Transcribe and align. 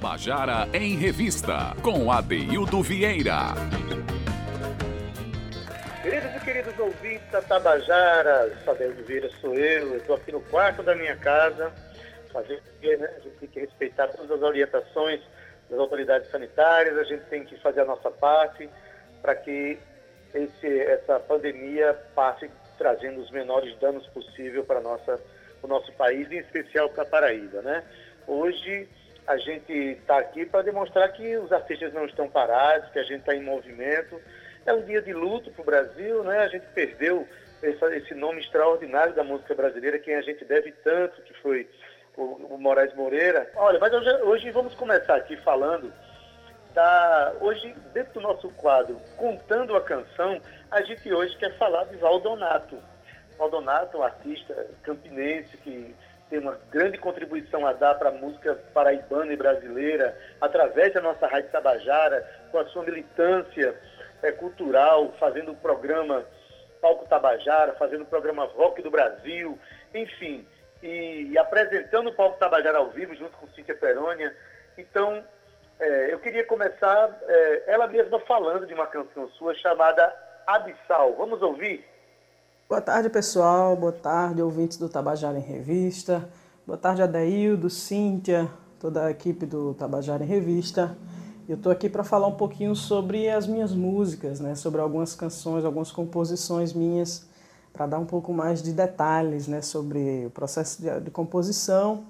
Tabajara 0.00 0.66
em 0.72 0.96
Revista, 0.96 1.76
com 1.82 2.10
Adeildo 2.10 2.82
Vieira. 2.82 3.52
Queridos 6.00 6.36
e 6.36 6.40
queridos 6.42 6.78
ouvintes 6.78 7.30
da 7.30 7.42
Tabajara, 7.42 8.50
Adeildo 8.66 9.04
Vieira 9.04 9.28
sou 9.42 9.54
eu, 9.54 9.98
estou 9.98 10.16
aqui 10.16 10.32
no 10.32 10.40
quarto 10.40 10.82
da 10.82 10.94
minha 10.94 11.14
casa, 11.16 11.70
fazendo 12.32 12.62
né? 12.82 13.14
a 13.14 13.20
gente 13.20 13.36
tem 13.40 13.48
que 13.50 13.60
respeitar 13.60 14.08
todas 14.08 14.30
as 14.30 14.40
orientações 14.40 15.20
das 15.68 15.78
autoridades 15.78 16.30
sanitárias, 16.30 16.96
a 16.96 17.04
gente 17.04 17.24
tem 17.26 17.44
que 17.44 17.60
fazer 17.60 17.82
a 17.82 17.84
nossa 17.84 18.10
parte 18.10 18.70
para 19.20 19.34
que 19.34 19.78
esse, 20.32 20.80
essa 20.80 21.20
pandemia 21.20 21.92
passe 22.14 22.50
trazendo 22.78 23.20
os 23.20 23.30
menores 23.30 23.78
danos 23.78 24.06
possível 24.06 24.64
para 24.64 24.80
o 24.80 25.68
nosso 25.68 25.92
país, 25.92 26.32
em 26.32 26.38
especial 26.38 26.88
para 26.88 27.02
a 27.02 27.06
Paraíba, 27.06 27.60
né? 27.60 27.84
Hoje 28.26 28.88
a 29.30 29.36
gente 29.36 29.72
está 29.72 30.18
aqui 30.18 30.44
para 30.44 30.62
demonstrar 30.62 31.12
que 31.12 31.36
os 31.36 31.52
artistas 31.52 31.94
não 31.94 32.04
estão 32.04 32.28
parados, 32.28 32.90
que 32.90 32.98
a 32.98 33.04
gente 33.04 33.20
está 33.20 33.32
em 33.32 33.40
movimento. 33.40 34.20
É 34.66 34.72
um 34.72 34.82
dia 34.82 35.00
de 35.00 35.12
luto 35.12 35.52
para 35.52 35.62
o 35.62 35.64
Brasil, 35.64 36.24
né? 36.24 36.40
A 36.40 36.48
gente 36.48 36.66
perdeu 36.74 37.28
essa, 37.62 37.96
esse 37.96 38.12
nome 38.12 38.40
extraordinário 38.40 39.14
da 39.14 39.22
música 39.22 39.54
brasileira, 39.54 40.00
quem 40.00 40.16
a 40.16 40.20
gente 40.20 40.44
deve 40.44 40.72
tanto, 40.82 41.22
que 41.22 41.32
foi 41.34 41.68
o, 42.16 42.54
o 42.54 42.58
Moraes 42.58 42.92
Moreira. 42.94 43.48
Olha, 43.54 43.78
mas 43.78 43.92
hoje, 43.92 44.10
hoje 44.24 44.50
vamos 44.50 44.74
começar 44.74 45.14
aqui 45.14 45.36
falando 45.36 45.92
da... 46.74 47.32
Hoje, 47.40 47.72
dentro 47.94 48.14
do 48.14 48.20
nosso 48.22 48.50
quadro, 48.54 49.00
Contando 49.16 49.76
a 49.76 49.80
Canção, 49.80 50.40
a 50.72 50.82
gente 50.82 51.12
hoje 51.12 51.36
quer 51.36 51.56
falar 51.56 51.84
de 51.84 51.96
Valdonato. 51.98 52.82
Valdonato, 53.38 53.96
um 53.96 54.02
artista 54.02 54.66
campinense 54.82 55.56
que 55.58 55.94
tem 56.30 56.38
uma 56.38 56.56
grande 56.70 56.96
contribuição 56.96 57.66
a 57.66 57.72
dar 57.72 57.96
para 57.96 58.10
a 58.10 58.12
música 58.12 58.54
paraibana 58.72 59.32
e 59.32 59.36
brasileira, 59.36 60.16
através 60.40 60.94
da 60.94 61.00
nossa 61.00 61.26
Rádio 61.26 61.50
Tabajara, 61.50 62.24
com 62.52 62.58
a 62.58 62.64
sua 62.66 62.84
militância 62.84 63.74
é, 64.22 64.30
cultural, 64.30 65.12
fazendo 65.18 65.50
o 65.50 65.56
programa 65.56 66.24
Palco 66.80 67.06
Tabajara, 67.08 67.72
fazendo 67.72 68.02
o 68.02 68.06
programa 68.06 68.44
Rock 68.44 68.80
do 68.80 68.90
Brasil, 68.90 69.58
enfim, 69.92 70.46
e, 70.80 71.28
e 71.32 71.36
apresentando 71.36 72.10
o 72.10 72.14
Palco 72.14 72.38
Tabajara 72.38 72.78
ao 72.78 72.90
vivo, 72.90 73.14
junto 73.16 73.36
com 73.36 73.48
Cíntia 73.48 73.74
Perônia. 73.74 74.34
Então, 74.78 75.24
é, 75.80 76.12
eu 76.12 76.20
queria 76.20 76.44
começar 76.44 77.18
é, 77.26 77.64
ela 77.66 77.88
mesma 77.88 78.20
falando 78.20 78.66
de 78.66 78.72
uma 78.72 78.86
canção 78.86 79.28
sua 79.30 79.52
chamada 79.56 80.14
Abissal. 80.46 81.14
Vamos 81.16 81.42
ouvir? 81.42 81.84
Boa 82.70 82.80
tarde, 82.80 83.10
pessoal. 83.10 83.74
Boa 83.74 83.90
tarde, 83.90 84.40
ouvintes 84.40 84.78
do 84.78 84.88
Tabajara 84.88 85.36
em 85.36 85.42
Revista. 85.42 86.30
Boa 86.64 86.78
tarde, 86.78 87.02
Adaildo, 87.02 87.68
Cíntia, 87.68 88.48
toda 88.78 89.06
a 89.06 89.10
equipe 89.10 89.44
do 89.44 89.74
Tabajara 89.74 90.22
em 90.22 90.26
Revista. 90.28 90.96
Eu 91.48 91.56
estou 91.56 91.72
aqui 91.72 91.88
para 91.88 92.04
falar 92.04 92.28
um 92.28 92.36
pouquinho 92.36 92.76
sobre 92.76 93.28
as 93.28 93.44
minhas 93.44 93.74
músicas, 93.74 94.38
né? 94.38 94.54
sobre 94.54 94.80
algumas 94.80 95.16
canções, 95.16 95.64
algumas 95.64 95.90
composições 95.90 96.72
minhas, 96.72 97.26
para 97.72 97.88
dar 97.88 97.98
um 97.98 98.06
pouco 98.06 98.32
mais 98.32 98.62
de 98.62 98.72
detalhes 98.72 99.48
né? 99.48 99.62
sobre 99.62 100.26
o 100.26 100.30
processo 100.30 100.80
de, 100.80 101.00
de 101.00 101.10
composição 101.10 102.04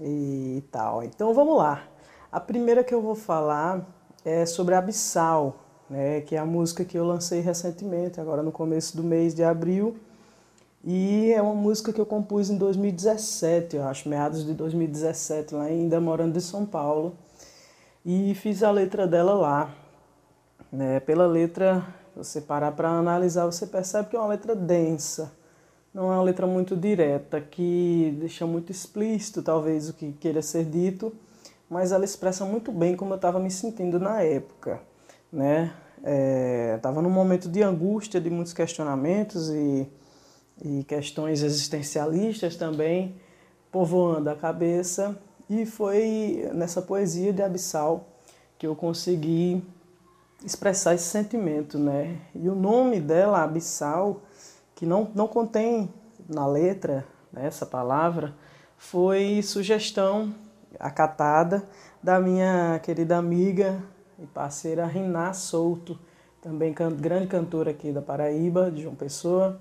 e 0.00 0.62
tal. 0.70 1.02
Então 1.02 1.34
vamos 1.34 1.58
lá. 1.58 1.82
A 2.30 2.38
primeira 2.38 2.84
que 2.84 2.94
eu 2.94 3.02
vou 3.02 3.16
falar 3.16 3.84
é 4.24 4.46
sobre 4.46 4.76
Abissal, 4.76 5.65
né, 5.88 6.20
que 6.20 6.34
é 6.34 6.38
a 6.38 6.46
música 6.46 6.84
que 6.84 6.98
eu 6.98 7.04
lancei 7.04 7.40
recentemente, 7.40 8.20
agora 8.20 8.42
no 8.42 8.52
começo 8.52 8.96
do 8.96 9.02
mês 9.02 9.34
de 9.34 9.44
abril. 9.44 9.96
E 10.84 11.32
é 11.32 11.42
uma 11.42 11.54
música 11.54 11.92
que 11.92 12.00
eu 12.00 12.06
compus 12.06 12.48
em 12.50 12.56
2017, 12.56 13.76
eu 13.76 13.84
acho, 13.84 14.08
meados 14.08 14.44
de 14.44 14.54
2017, 14.54 15.54
lá 15.54 15.64
ainda 15.64 16.00
morando 16.00 16.36
em 16.36 16.40
São 16.40 16.64
Paulo. 16.64 17.16
E 18.04 18.34
fiz 18.36 18.62
a 18.62 18.70
letra 18.70 19.06
dela 19.06 19.34
lá. 19.34 19.74
Né? 20.70 21.00
Pela 21.00 21.26
letra, 21.26 21.84
você 22.14 22.40
parar 22.40 22.72
para 22.72 22.88
analisar, 22.88 23.46
você 23.46 23.66
percebe 23.66 24.10
que 24.10 24.16
é 24.16 24.18
uma 24.18 24.28
letra 24.28 24.54
densa. 24.54 25.32
Não 25.92 26.12
é 26.12 26.16
uma 26.16 26.22
letra 26.22 26.46
muito 26.46 26.76
direta, 26.76 27.40
que 27.40 28.16
deixa 28.20 28.46
muito 28.46 28.70
explícito, 28.70 29.42
talvez, 29.42 29.88
o 29.88 29.94
que 29.94 30.12
queira 30.12 30.42
ser 30.42 30.64
dito, 30.66 31.12
mas 31.70 31.90
ela 31.90 32.04
expressa 32.04 32.44
muito 32.44 32.70
bem 32.70 32.94
como 32.94 33.12
eu 33.12 33.16
estava 33.16 33.40
me 33.40 33.50
sentindo 33.50 33.98
na 33.98 34.22
época 34.22 34.80
né? 35.32 35.72
Estava 36.76 37.00
é, 37.00 37.02
num 37.02 37.10
momento 37.10 37.48
de 37.48 37.62
angústia, 37.62 38.20
de 38.20 38.30
muitos 38.30 38.52
questionamentos 38.52 39.50
e, 39.50 39.88
e 40.64 40.84
questões 40.84 41.42
existencialistas 41.42 42.56
também 42.56 43.16
povoando 43.70 44.30
a 44.30 44.36
cabeça. 44.36 45.18
E 45.48 45.64
foi 45.64 46.48
nessa 46.54 46.82
poesia 46.82 47.32
de 47.32 47.42
Abissal 47.42 48.06
que 48.58 48.66
eu 48.66 48.74
consegui 48.74 49.62
expressar 50.44 50.94
esse 50.94 51.04
sentimento, 51.04 51.78
né? 51.78 52.18
E 52.34 52.48
o 52.48 52.54
nome 52.54 53.00
dela, 53.00 53.42
Abissal, 53.42 54.22
que 54.74 54.86
não, 54.86 55.10
não 55.14 55.26
contém 55.26 55.92
na 56.28 56.46
letra 56.46 57.06
né, 57.32 57.46
essa 57.46 57.66
palavra, 57.66 58.34
foi 58.76 59.40
sugestão 59.42 60.34
acatada 60.78 61.64
da 62.02 62.20
minha 62.20 62.78
querida 62.82 63.16
amiga 63.16 63.82
e 64.18 64.26
parceira 64.26 64.86
Riná 64.86 65.32
Souto, 65.32 65.98
também 66.40 66.72
can 66.72 66.92
grande 66.92 67.26
cantora 67.26 67.70
aqui 67.70 67.92
da 67.92 68.00
Paraíba, 68.00 68.70
de 68.70 68.82
João 68.82 68.94
Pessoa. 68.94 69.60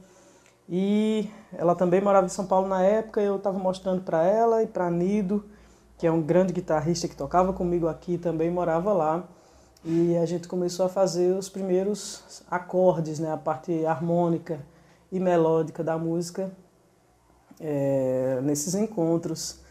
E 0.68 1.30
ela 1.54 1.76
também 1.76 2.02
morava 2.02 2.26
em 2.26 2.30
São 2.30 2.46
Paulo 2.46 2.68
na 2.68 2.82
época, 2.82 3.22
eu 3.22 3.36
estava 3.36 3.58
mostrando 3.58 4.02
para 4.02 4.24
ela 4.24 4.64
e 4.64 4.68
para 4.68 4.90
Nido, 4.90 5.46
que 5.98 6.08
é 6.08 6.12
um 6.12 6.22
grande 6.22 6.54
guitarrista 6.54 7.08
que 7.08 7.16
tocava 7.16 7.54
comigo 7.54 7.88
aqui, 7.88 8.18
também 8.18 8.50
morava 8.50 8.92
lá. 8.94 9.28
E 9.84 10.18
a 10.18 10.26
gente 10.26 10.48
começou 10.48 10.86
a 10.86 10.90
fazer 10.90 11.36
os 11.38 11.48
primeiros 11.48 12.44
acordes, 12.50 13.20
né, 13.20 13.32
a 13.32 13.38
parte 13.38 13.86
harmônica 13.86 14.60
e 15.12 15.20
melódica 15.20 15.84
da 15.84 15.98
música 15.98 16.52
é, 17.60 18.40
nesses 18.42 18.74
encontros. 18.74 19.64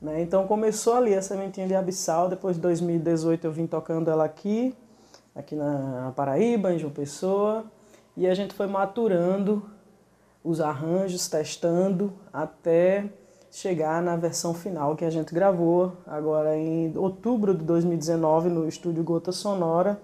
Né? 0.00 0.22
Então 0.22 0.46
começou 0.46 0.94
ali 0.94 1.14
a 1.14 1.20
sementinha 1.20 1.66
de 1.66 1.74
abissal, 1.74 2.28
depois 2.28 2.56
de 2.56 2.62
2018 2.62 3.44
eu 3.46 3.52
vim 3.52 3.66
tocando 3.66 4.10
ela 4.10 4.24
aqui, 4.24 4.74
aqui 5.34 5.54
na 5.54 6.12
Paraíba, 6.16 6.72
em 6.72 6.78
João 6.78 6.92
Pessoa, 6.92 7.64
e 8.16 8.26
a 8.26 8.34
gente 8.34 8.54
foi 8.54 8.66
maturando 8.66 9.62
os 10.42 10.60
arranjos, 10.60 11.28
testando 11.28 12.12
até 12.32 13.04
chegar 13.50 14.00
na 14.00 14.16
versão 14.16 14.54
final 14.54 14.96
que 14.96 15.04
a 15.04 15.10
gente 15.10 15.34
gravou 15.34 15.96
agora 16.06 16.56
em 16.56 16.96
outubro 16.96 17.54
de 17.54 17.64
2019 17.64 18.48
no 18.48 18.68
estúdio 18.68 19.02
Gota 19.02 19.32
Sonora, 19.32 20.00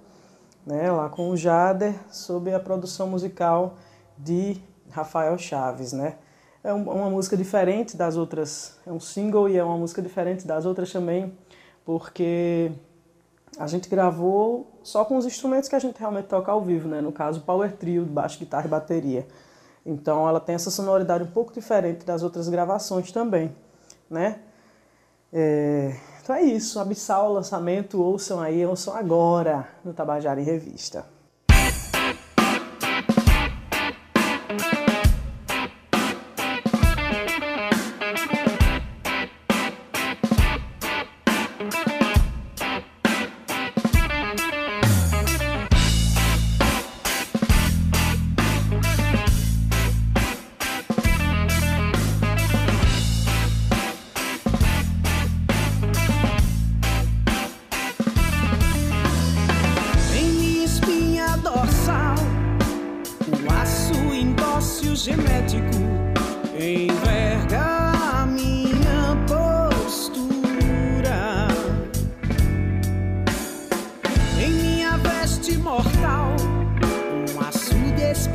né, 0.67 0.91
lá 0.91 1.09
com 1.09 1.31
o 1.31 1.37
Jader, 1.37 1.95
sob 2.11 2.53
a 2.53 2.59
produção 2.59 3.07
musical 3.07 3.75
de 4.19 4.61
Rafael 4.91 5.39
Chaves, 5.39 5.93
né? 5.93 6.17
É 6.67 6.73
uma 6.73 7.09
música 7.09 7.37
diferente 7.37 7.97
das 7.97 8.17
outras, 8.17 8.77
é 8.85 8.91
um 8.91 8.99
single 8.99 9.49
e 9.49 9.57
é 9.57 9.63
uma 9.63 9.79
música 9.79 10.03
diferente 10.03 10.45
das 10.45 10.67
outras 10.67 10.91
também, 10.93 11.33
porque 11.85 12.73
a 13.57 13.69
gente 13.69 13.89
gravou 13.89 14.67
só 14.83 15.05
com 15.05 15.17
os 15.17 15.25
instrumentos 15.25 15.69
que 15.69 15.77
a 15.77 15.79
gente 15.79 15.97
realmente 15.97 16.27
toca 16.27 16.51
ao 16.51 16.61
vivo, 16.61 16.89
né? 16.89 17.01
No 17.01 17.13
caso, 17.13 17.41
power 17.43 17.73
trio, 17.77 18.05
baixo, 18.05 18.41
guitarra 18.41 18.67
e 18.67 18.69
bateria. 18.69 19.29
Então 19.85 20.29
ela 20.29 20.41
tem 20.41 20.57
essa 20.57 20.69
sonoridade 20.69 21.23
um 21.23 21.31
pouco 21.31 21.55
diferente 21.55 22.05
das 22.05 22.25
outras 22.25 22.49
gravações 22.49 23.13
também, 23.13 23.55
né? 24.11 24.41
É... 25.33 25.97
Então 26.21 26.35
é 26.35 26.43
isso, 26.43 26.81
Abissal, 26.81 27.33
lançamento, 27.33 28.03
ouçam 28.03 28.41
aí, 28.41 28.67
ouçam 28.67 28.93
agora 28.97 29.69
no 29.85 29.95
Tabajara 29.95 30.41
em 30.41 30.45
Revista. 30.45 31.07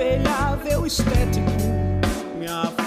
espelhável 0.01 0.85
estético. 0.85 1.51
Minha 2.37 2.80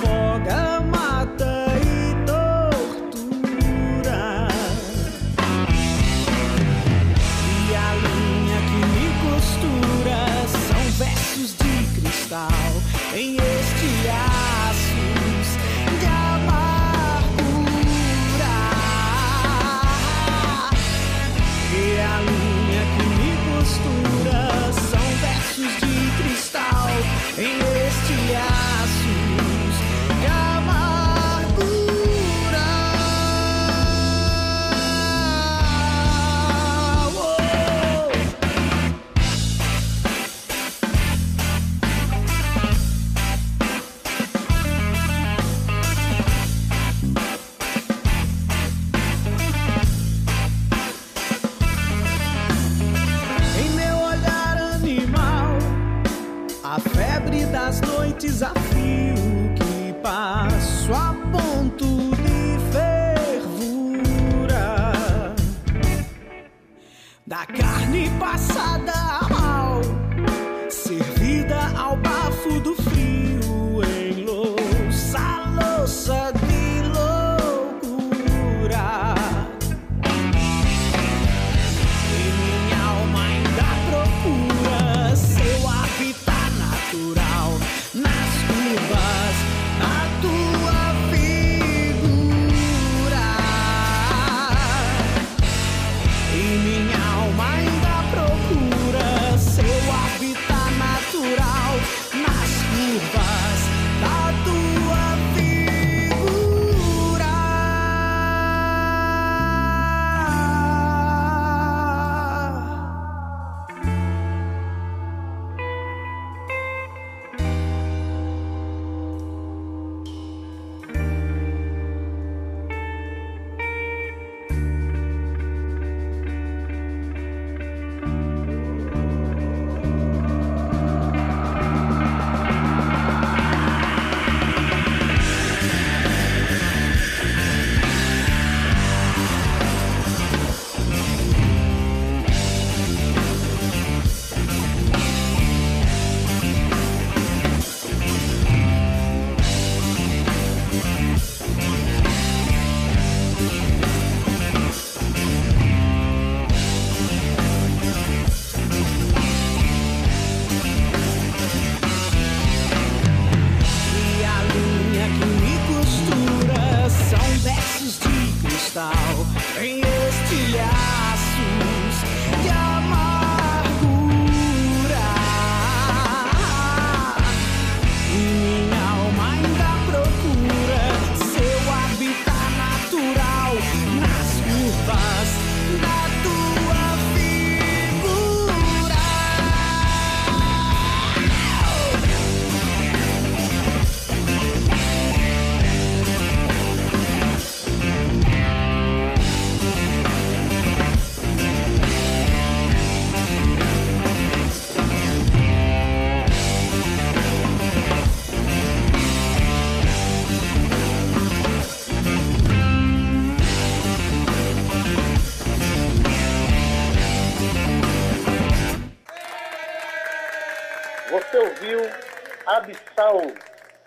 da 67.27 67.47
carne 67.47 68.11
passada. 68.19 69.24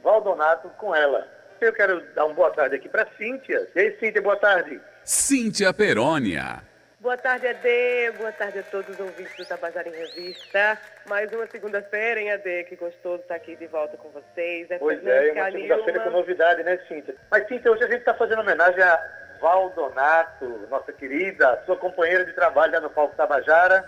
Valdonato 0.03 0.69
com 0.77 0.95
ela. 0.95 1.27
Eu 1.59 1.73
quero 1.73 2.01
dar 2.13 2.25
uma 2.25 2.35
boa 2.35 2.51
tarde 2.51 2.75
aqui 2.75 2.87
para 2.87 3.07
Cíntia. 3.17 3.67
E 3.75 3.79
aí, 3.79 3.97
Cíntia, 3.99 4.21
boa 4.21 4.37
tarde. 4.37 4.79
Cíntia 5.03 5.73
Perônia. 5.73 6.61
Boa 6.99 7.15
tarde, 7.15 7.47
Ade. 7.47 8.17
Boa 8.17 8.31
tarde 8.31 8.59
a 8.59 8.63
todos 8.63 8.89
os 8.89 8.99
ouvintes 8.99 9.35
do 9.37 9.45
Tabajara 9.45 9.87
em 9.87 9.91
Revista. 9.91 10.77
Mais 11.07 11.31
uma 11.31 11.45
segunda-feira, 11.47 12.19
hein, 12.19 12.31
Ade? 12.31 12.63
Que 12.65 12.75
gostoso 12.75 13.21
estar 13.21 13.35
aqui 13.35 13.55
de 13.55 13.67
volta 13.67 13.95
com 13.97 14.09
vocês. 14.09 14.69
Essa 14.69 14.79
pois 14.79 15.05
é, 15.05 15.31
uma 15.31 15.51
segunda-feira 15.51 15.99
com 16.01 16.09
novidade, 16.09 16.63
né, 16.63 16.77
Cíntia? 16.87 17.15
Mas, 17.29 17.47
Cíntia, 17.47 17.71
hoje 17.71 17.83
a 17.83 17.87
gente 17.87 17.99
está 17.99 18.13
fazendo 18.13 18.41
homenagem 18.41 18.81
a 18.81 18.99
Valdonato, 19.39 20.45
nossa 20.69 20.91
querida, 20.91 21.61
sua 21.65 21.77
companheira 21.77 22.25
de 22.25 22.33
trabalho 22.33 22.73
lá 22.73 22.81
no 22.81 22.89
Palco 22.89 23.15
Tabajara. 23.15 23.85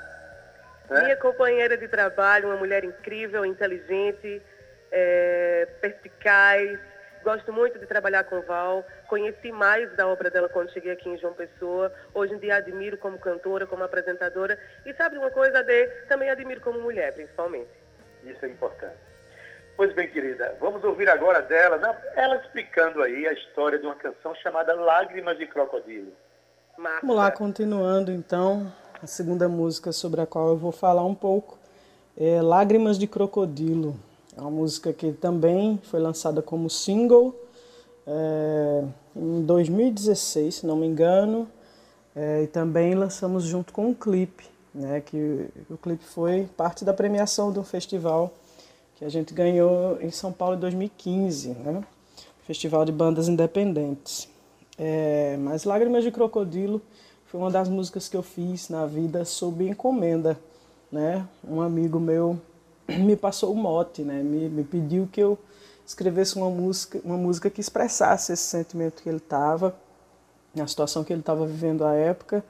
Né? 0.90 1.04
Minha 1.04 1.18
companheira 1.18 1.76
de 1.76 1.88
trabalho, 1.88 2.50
uma 2.50 2.58
mulher 2.58 2.84
incrível, 2.84 3.44
inteligente, 3.44 4.42
é, 4.92 5.68
perspicaz. 5.82 6.80
Gosto 7.24 7.52
muito 7.52 7.78
de 7.78 7.86
trabalhar 7.86 8.24
com 8.24 8.42
Val. 8.42 8.84
Conheci 9.08 9.52
mais 9.52 9.92
da 9.96 10.08
obra 10.08 10.30
dela 10.30 10.48
quando 10.50 10.72
cheguei 10.72 10.92
aqui 10.92 11.10
em 11.10 11.18
João 11.18 11.34
Pessoa. 11.34 11.92
Hoje 12.14 12.34
em 12.34 12.38
dia 12.38 12.56
admiro 12.56 12.98
como 12.98 13.20
cantora, 13.20 13.68
como 13.68 13.84
apresentadora. 13.84 14.58
E 14.86 14.94
sabe 14.94 15.18
uma 15.18 15.30
coisa, 15.30 15.60
Adê? 15.60 15.88
Também 16.08 16.30
admiro 16.30 16.62
como 16.62 16.80
mulher, 16.80 17.14
principalmente. 17.14 17.70
Isso 18.24 18.46
é 18.46 18.50
importante. 18.50 18.98
Pois 19.76 19.94
bem, 19.94 20.10
querida, 20.10 20.58
vamos 20.60 20.84
ouvir 20.84 21.10
agora 21.10 21.42
dela, 21.42 21.80
ela 22.14 22.36
explicando 22.36 23.02
aí 23.02 23.26
a 23.26 23.32
história 23.32 23.80
de 23.80 23.86
uma 23.86 23.96
canção 23.96 24.36
chamada 24.36 24.74
Lágrimas 24.74 25.38
de 25.38 25.48
Crocodilo. 25.48 26.12
Vamos 27.02 27.16
lá, 27.16 27.32
continuando 27.32 28.12
então, 28.12 28.72
a 29.02 29.08
segunda 29.08 29.48
música 29.48 29.94
sobre 29.94 30.20
a 30.20 30.26
qual 30.26 30.50
eu 30.50 30.58
vou 30.58 30.74
falar 30.74 31.06
um 31.06 31.16
pouco 31.16 31.58
é 32.18 32.42
Lágrimas 32.42 33.00
de 33.00 33.08
Crocodilo. 33.08 33.98
É 34.40 34.42
uma 34.42 34.52
música 34.52 34.94
que 34.94 35.12
também 35.12 35.78
foi 35.84 36.00
lançada 36.00 36.42
como 36.42 36.70
single 36.70 37.36
é, 38.08 38.86
em 39.14 39.42
2016, 39.42 40.56
se 40.56 40.66
não 40.66 40.78
me 40.78 40.88
engano, 40.88 41.46
é, 42.16 42.44
e 42.44 42.48
também 42.48 42.96
lançamos 42.96 43.44
junto 43.44 43.74
com 43.74 43.88
um 43.88 43.94
clipe, 43.94 44.46
né, 44.74 45.02
que 45.02 45.46
o 45.70 45.76
clipe 45.76 46.06
foi 46.06 46.48
parte 46.56 46.86
da 46.86 46.94
premiação 46.94 47.52
do 47.52 47.66
festival 47.66 48.32
que 48.96 49.04
a 49.04 49.10
gente 49.10 49.34
ganhou 49.34 50.02
em 50.02 50.10
São 50.10 50.32
Paulo 50.32 50.56
em 50.56 50.60
2015, 50.60 51.50
né, 51.50 51.84
Festival 52.44 52.86
de 52.86 52.94
Bandas 52.94 53.28
Independentes. 53.28 54.30
É, 54.78 55.36
mas 55.38 55.66
Lágrimas 55.66 56.06
de 56.06 56.12
Crocodilo 56.12 56.82
foi 57.26 57.42
uma 57.42 57.52
das 57.52 57.68
músicas 57.68 58.08
que 58.08 58.16
eu 58.16 58.24
fiz 58.24 58.70
na 58.70 58.86
vida 58.86 59.26
sob 59.26 59.68
encomenda, 59.68 60.40
né? 60.90 61.28
Um 61.46 61.62
amigo 61.62 62.00
meu 62.00 62.40
me 62.98 63.16
passou 63.16 63.54
o 63.54 63.56
mote, 63.56 64.02
né? 64.02 64.22
Me, 64.24 64.50
me 64.50 64.64
pediu 64.64 65.08
que 65.12 65.22
eu 65.22 65.38
escrevesse 65.86 66.36
uma 66.36 66.50
música, 66.50 67.00
uma 67.04 67.18
música 67.18 67.50
que 67.50 67.60
expressasse 67.60 68.32
esse 68.32 68.44
sentimento 68.44 69.02
que 69.02 69.10
ele 69.10 69.18
estava, 69.18 69.76
a 70.60 70.68
situação 70.68 71.04
que 71.04 71.14
ele 71.14 71.22
estava 71.22 71.46
vivendo 71.46 71.86
à 71.86 71.94
época 71.94 72.44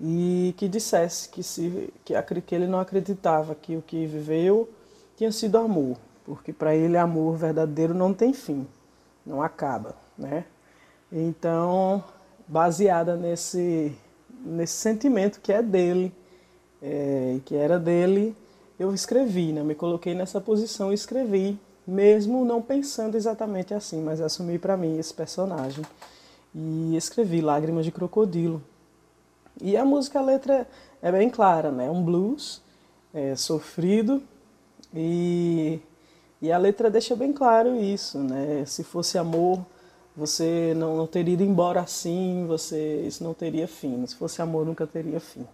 e 0.00 0.54
que 0.56 0.68
dissesse 0.68 1.28
que 1.28 1.42
se 1.42 1.92
que, 2.04 2.14
que 2.42 2.54
ele 2.54 2.66
não 2.66 2.78
acreditava 2.80 3.54
que 3.54 3.76
o 3.76 3.82
que 3.82 4.06
viveu 4.06 4.68
tinha 5.16 5.32
sido 5.32 5.56
amor, 5.58 5.96
porque 6.24 6.52
para 6.52 6.74
ele 6.74 6.96
amor 6.96 7.36
verdadeiro 7.36 7.94
não 7.94 8.12
tem 8.12 8.32
fim, 8.32 8.66
não 9.24 9.40
acaba, 9.42 9.96
né? 10.18 10.44
Então, 11.10 12.04
baseada 12.46 13.16
nesse 13.16 13.96
nesse 14.44 14.74
sentimento 14.74 15.40
que 15.40 15.52
é 15.52 15.62
dele, 15.62 16.12
é, 16.82 17.40
que 17.44 17.56
era 17.56 17.78
dele, 17.78 18.36
eu 18.78 18.92
escrevi, 18.94 19.52
né? 19.52 19.62
me 19.62 19.74
coloquei 19.74 20.14
nessa 20.14 20.40
posição 20.40 20.90
e 20.92 20.94
escrevi, 20.94 21.58
mesmo 21.86 22.44
não 22.44 22.60
pensando 22.60 23.16
exatamente 23.16 23.72
assim, 23.72 24.02
mas 24.02 24.20
assumi 24.20 24.58
para 24.58 24.76
mim 24.76 24.98
esse 24.98 25.14
personagem. 25.14 25.84
E 26.54 26.96
escrevi 26.96 27.40
Lágrimas 27.40 27.84
de 27.84 27.92
Crocodilo. 27.92 28.62
E 29.60 29.76
a 29.76 29.84
música, 29.84 30.18
a 30.18 30.22
letra 30.22 30.66
é 31.00 31.10
bem 31.10 31.30
clara, 31.30 31.70
né? 31.70 31.90
Um 31.90 32.02
blues 32.02 32.60
é, 33.14 33.34
sofrido 33.34 34.22
e, 34.94 35.80
e 36.40 36.52
a 36.52 36.58
letra 36.58 36.90
deixa 36.90 37.16
bem 37.16 37.32
claro 37.32 37.76
isso, 37.76 38.18
né? 38.18 38.64
Se 38.66 38.84
fosse 38.84 39.16
amor, 39.16 39.64
você 40.14 40.74
não, 40.76 40.96
não 40.96 41.06
teria 41.06 41.34
ido 41.34 41.42
embora 41.42 41.80
assim, 41.80 42.44
você 42.46 43.02
isso 43.06 43.22
não 43.22 43.34
teria 43.34 43.68
fim. 43.68 44.06
Se 44.06 44.14
fosse 44.16 44.42
amor, 44.42 44.66
nunca 44.66 44.86
teria 44.86 45.20
fim. 45.20 45.46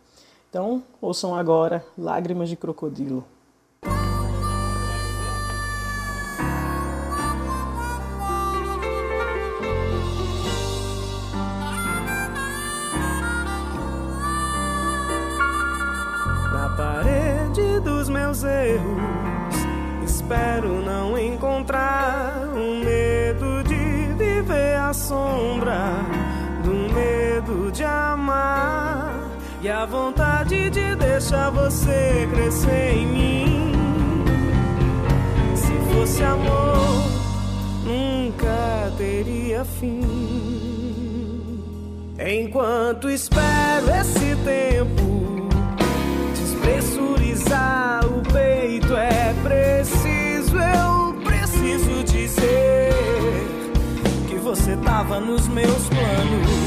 Então, 0.52 0.82
ouçam 1.00 1.35
agora 1.35 1.82
Lágrimas 1.97 2.47
de 2.47 2.56
Crocodilo. 2.56 3.25
Na 16.52 16.68
parede 16.76 17.80
dos 17.80 18.11
meus 18.11 18.44
erros, 18.44 18.85
espero 20.04 20.82
não 20.82 21.16
encontrar 21.16 22.47
um 22.54 22.85
medo 22.85 23.64
de 23.64 24.12
viver 24.23 24.76
à 24.76 24.92
sombra 24.92 25.94
do 26.62 26.92
medo 26.92 27.73
de 27.73 27.85
amar 27.85 29.14
e 29.62 29.71
a 29.71 29.87
vontade 29.87 30.31
de 31.32 31.38
deixar 31.38 31.50
você 31.50 32.28
crescer 32.32 32.92
em 32.94 33.06
mim. 33.06 33.72
Se 35.56 35.94
fosse 35.94 36.22
amor, 36.22 37.02
nunca 37.84 38.92
teria 38.98 39.64
fim. 39.64 40.02
Enquanto 42.18 43.10
espero 43.10 43.90
esse 44.00 44.36
tempo 44.44 45.48
despressurizar 46.34 48.04
o 48.06 48.22
peito, 48.30 48.94
é 48.94 49.34
preciso, 49.42 50.56
eu 50.58 51.14
preciso 51.24 52.04
dizer 52.04 52.92
que 54.28 54.36
você 54.36 54.76
tava 54.76 55.18
nos 55.18 55.48
meus 55.48 55.88
planos 55.88 56.62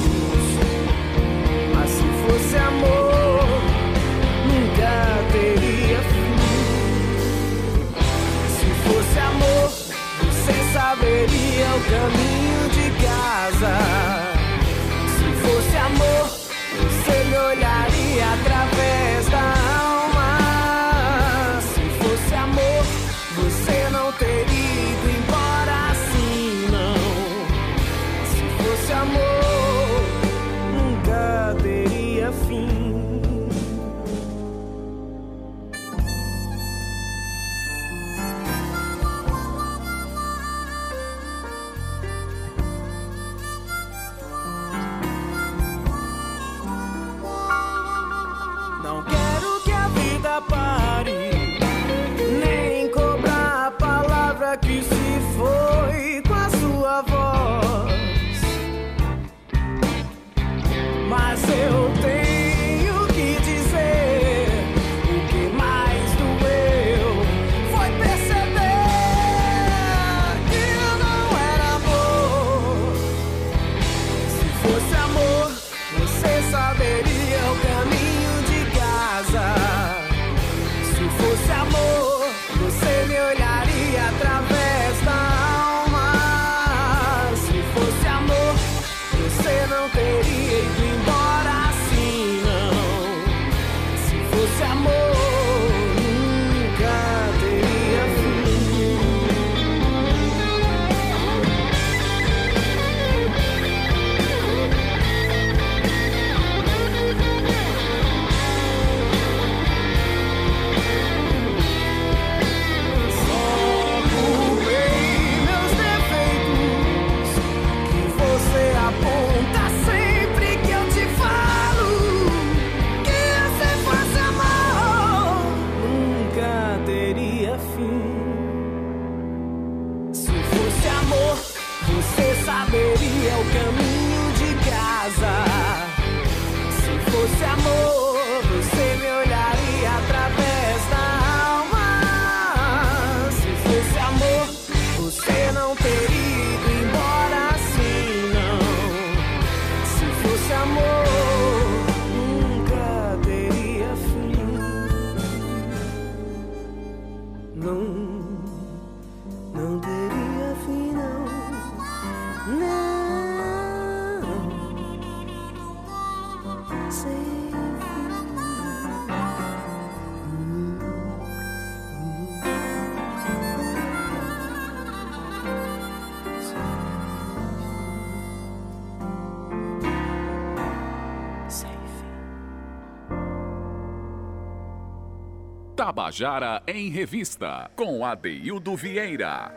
Tabajara 185.96 186.62
em 186.68 186.90
Revista, 186.90 187.72
com 187.74 188.04
Adeildo 188.06 188.76
Vieira. 188.76 189.50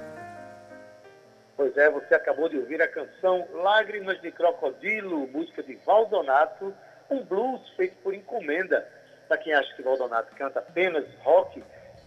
Pois 1.57 1.77
é, 1.77 1.91
você 1.91 2.15
acabou 2.15 2.49
de 2.49 2.57
ouvir 2.57 2.81
a 2.81 2.87
canção 2.87 3.45
Lágrimas 3.55 4.21
de 4.21 4.31
Crocodilo, 4.31 5.27
música 5.33 5.65
de 5.65 5.75
Valdonato, 5.85 6.73
um 7.11 7.25
blues 7.25 7.69
feito 7.71 7.97
por 8.05 8.15
encomenda. 8.15 8.87
Para 9.27 9.39
quem 9.39 9.53
acha 9.53 9.75
que 9.75 9.83
Valdonato 9.83 10.33
canta 10.37 10.61
apenas 10.61 11.05
rock, 11.25 11.61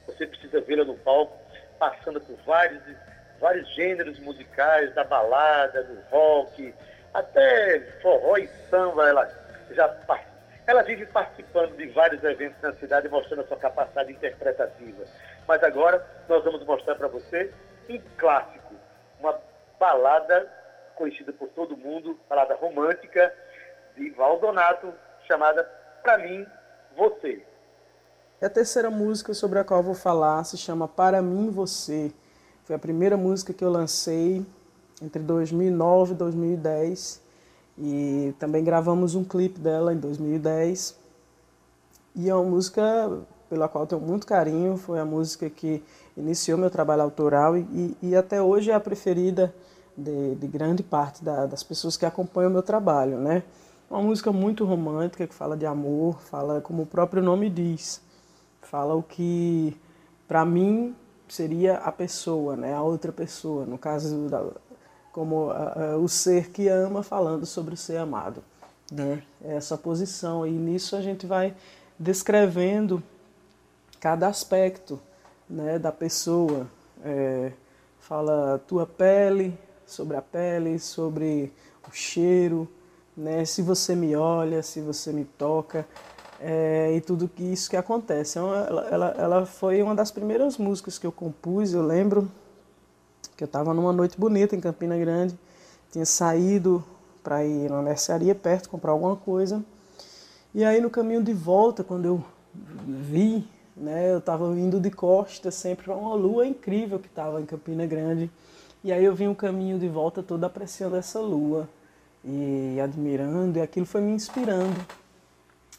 você 0.07 0.25
precisa 0.25 0.61
vê-lo 0.61 0.85
no 0.85 0.97
palco, 0.99 1.37
passando 1.77 2.21
por 2.21 2.37
vários, 2.45 2.81
vários 3.37 3.67
gêneros 3.75 4.17
musicais, 4.19 4.95
da 4.95 5.03
balada, 5.03 5.83
do 5.83 5.99
rock, 6.09 6.73
até 7.13 7.81
forró 8.01 8.37
e 8.37 8.47
samba. 8.69 9.09
Ela 9.09 9.29
já 9.71 9.89
par- 9.89 10.30
ela 10.67 10.83
vive 10.83 11.05
participando 11.07 11.75
de 11.75 11.87
vários 11.87 12.23
eventos 12.23 12.61
na 12.61 12.73
cidade, 12.73 13.09
mostrando 13.09 13.41
a 13.41 13.47
sua 13.47 13.57
capacidade 13.57 14.11
interpretativa. 14.11 15.03
Mas 15.47 15.63
agora 15.63 16.05
nós 16.29 16.43
vamos 16.43 16.63
mostrar 16.65 16.95
para 16.95 17.07
você 17.07 17.51
um 17.89 17.99
clássico, 18.17 18.75
uma 19.19 19.37
balada 19.79 20.49
conhecida 20.95 21.33
por 21.33 21.49
todo 21.49 21.75
mundo, 21.75 22.19
balada 22.29 22.55
romântica 22.55 23.33
de 23.95 24.09
Valdonato, 24.11 24.93
chamada 25.27 25.63
Pra 26.03 26.17
Mim, 26.17 26.45
Você. 26.95 27.43
E 28.41 28.45
a 28.45 28.49
terceira 28.49 28.89
música 28.89 29.33
sobre 29.33 29.59
a 29.59 29.63
qual 29.63 29.83
vou 29.83 29.95
falar 29.95 30.43
se 30.43 30.57
chama 30.57 30.87
Para 30.87 31.21
Mim 31.21 31.49
Você. 31.49 32.11
Foi 32.63 32.75
a 32.75 32.79
primeira 32.79 33.17
música 33.17 33.53
que 33.53 33.63
eu 33.63 33.69
lancei 33.69 34.45
entre 35.01 35.21
2009 35.21 36.13
e 36.13 36.15
2010 36.15 37.30
e 37.77 38.33
também 38.39 38.63
gravamos 38.63 39.15
um 39.15 39.23
clipe 39.23 39.59
dela 39.59 39.93
em 39.93 39.97
2010. 39.97 40.97
E 42.15 42.29
é 42.29 42.35
uma 42.35 42.43
música 42.43 42.81
pela 43.49 43.67
qual 43.67 43.85
tenho 43.85 44.01
muito 44.01 44.25
carinho, 44.25 44.77
foi 44.77 44.99
a 44.99 45.05
música 45.05 45.49
que 45.49 45.83
iniciou 46.15 46.57
meu 46.57 46.69
trabalho 46.69 47.01
autoral 47.01 47.57
e, 47.57 47.97
e 48.01 48.15
até 48.15 48.41
hoje 48.41 48.71
é 48.71 48.73
a 48.73 48.79
preferida 48.79 49.53
de, 49.97 50.35
de 50.35 50.47
grande 50.47 50.83
parte 50.83 51.23
da, 51.23 51.45
das 51.45 51.63
pessoas 51.63 51.97
que 51.97 52.05
acompanham 52.05 52.49
o 52.49 52.53
meu 52.53 52.63
trabalho, 52.63 53.17
né? 53.17 53.43
Uma 53.89 54.01
música 54.01 54.31
muito 54.31 54.63
romântica 54.63 55.27
que 55.27 55.33
fala 55.35 55.57
de 55.57 55.65
amor, 55.65 56.21
fala 56.21 56.61
como 56.61 56.83
o 56.83 56.85
próprio 56.85 57.21
nome 57.21 57.49
diz, 57.49 58.01
fala 58.61 58.95
o 58.95 59.03
que 59.03 59.75
para 60.29 60.45
mim 60.45 60.95
seria 61.27 61.75
a 61.75 61.91
pessoa, 61.91 62.55
né? 62.55 62.73
A 62.73 62.81
outra 62.81 63.11
pessoa, 63.11 63.65
no 63.65 63.77
caso 63.77 64.29
da, 64.29 64.45
como 65.11 65.51
a, 65.51 65.97
o 65.97 66.07
ser 66.07 66.49
que 66.49 66.67
ama 66.67 67.03
falando 67.03 67.45
sobre 67.45 67.73
o 67.73 67.77
ser 67.77 67.97
amado, 67.97 68.43
né? 68.91 69.23
Essa 69.43 69.77
posição 69.77 70.45
e 70.45 70.51
nisso 70.51 70.95
a 70.95 71.01
gente 71.01 71.25
vai 71.25 71.53
descrevendo 71.97 73.01
cada 73.99 74.27
aspecto, 74.27 74.99
né, 75.49 75.77
da 75.77 75.91
pessoa. 75.91 76.67
É, 77.03 77.51
fala 77.99 78.59
tua 78.67 78.85
pele, 78.85 79.57
sobre 79.85 80.17
a 80.17 80.21
pele, 80.21 80.79
sobre 80.79 81.51
o 81.87 81.91
cheiro, 81.93 82.67
né? 83.15 83.45
Se 83.45 83.61
você 83.61 83.95
me 83.95 84.15
olha, 84.15 84.63
se 84.63 84.81
você 84.81 85.11
me 85.11 85.25
toca, 85.25 85.85
é, 86.39 86.93
e 86.95 87.01
tudo 87.01 87.27
que 87.27 87.43
isso 87.43 87.69
que 87.69 87.77
acontece. 87.77 88.39
Então, 88.39 88.53
ela, 88.53 88.87
ela, 88.89 89.07
ela 89.17 89.45
foi 89.45 89.81
uma 89.81 89.93
das 89.93 90.09
primeiras 90.09 90.57
músicas 90.57 90.97
que 90.97 91.05
eu 91.05 91.11
compus. 91.11 91.73
Eu 91.73 91.85
lembro 91.85 92.29
que 93.41 93.43
eu 93.43 93.47
estava 93.47 93.73
numa 93.73 93.91
noite 93.91 94.19
bonita 94.19 94.55
em 94.55 94.59
Campina 94.59 94.95
Grande, 94.99 95.35
tinha 95.91 96.05
saído 96.05 96.83
para 97.23 97.43
ir 97.43 97.71
numa 97.71 97.81
mercearia 97.81 98.35
perto 98.35 98.69
comprar 98.69 98.91
alguma 98.91 99.15
coisa. 99.15 99.63
E 100.53 100.63
aí 100.63 100.79
no 100.79 100.91
caminho 100.91 101.23
de 101.23 101.33
volta, 101.33 101.83
quando 101.83 102.05
eu 102.05 102.23
vi, 102.85 103.43
né, 103.75 104.13
eu 104.13 104.19
estava 104.19 104.45
indo 104.59 104.79
de 104.79 104.91
costa 104.91 105.49
sempre 105.49 105.85
para 105.85 105.95
uma 105.95 106.13
lua 106.13 106.45
incrível 106.45 106.99
que 106.99 107.07
estava 107.07 107.41
em 107.41 107.45
Campina 107.47 107.83
Grande. 107.87 108.29
E 108.83 108.93
aí 108.93 109.03
eu 109.03 109.15
vim 109.15 109.27
o 109.27 109.33
caminho 109.33 109.79
de 109.79 109.87
volta 109.87 110.21
todo 110.21 110.43
apreciando 110.43 110.95
essa 110.95 111.19
lua 111.19 111.67
e 112.23 112.79
admirando, 112.79 113.57
e 113.57 113.61
aquilo 113.63 113.87
foi 113.87 114.01
me 114.01 114.11
inspirando. 114.11 114.79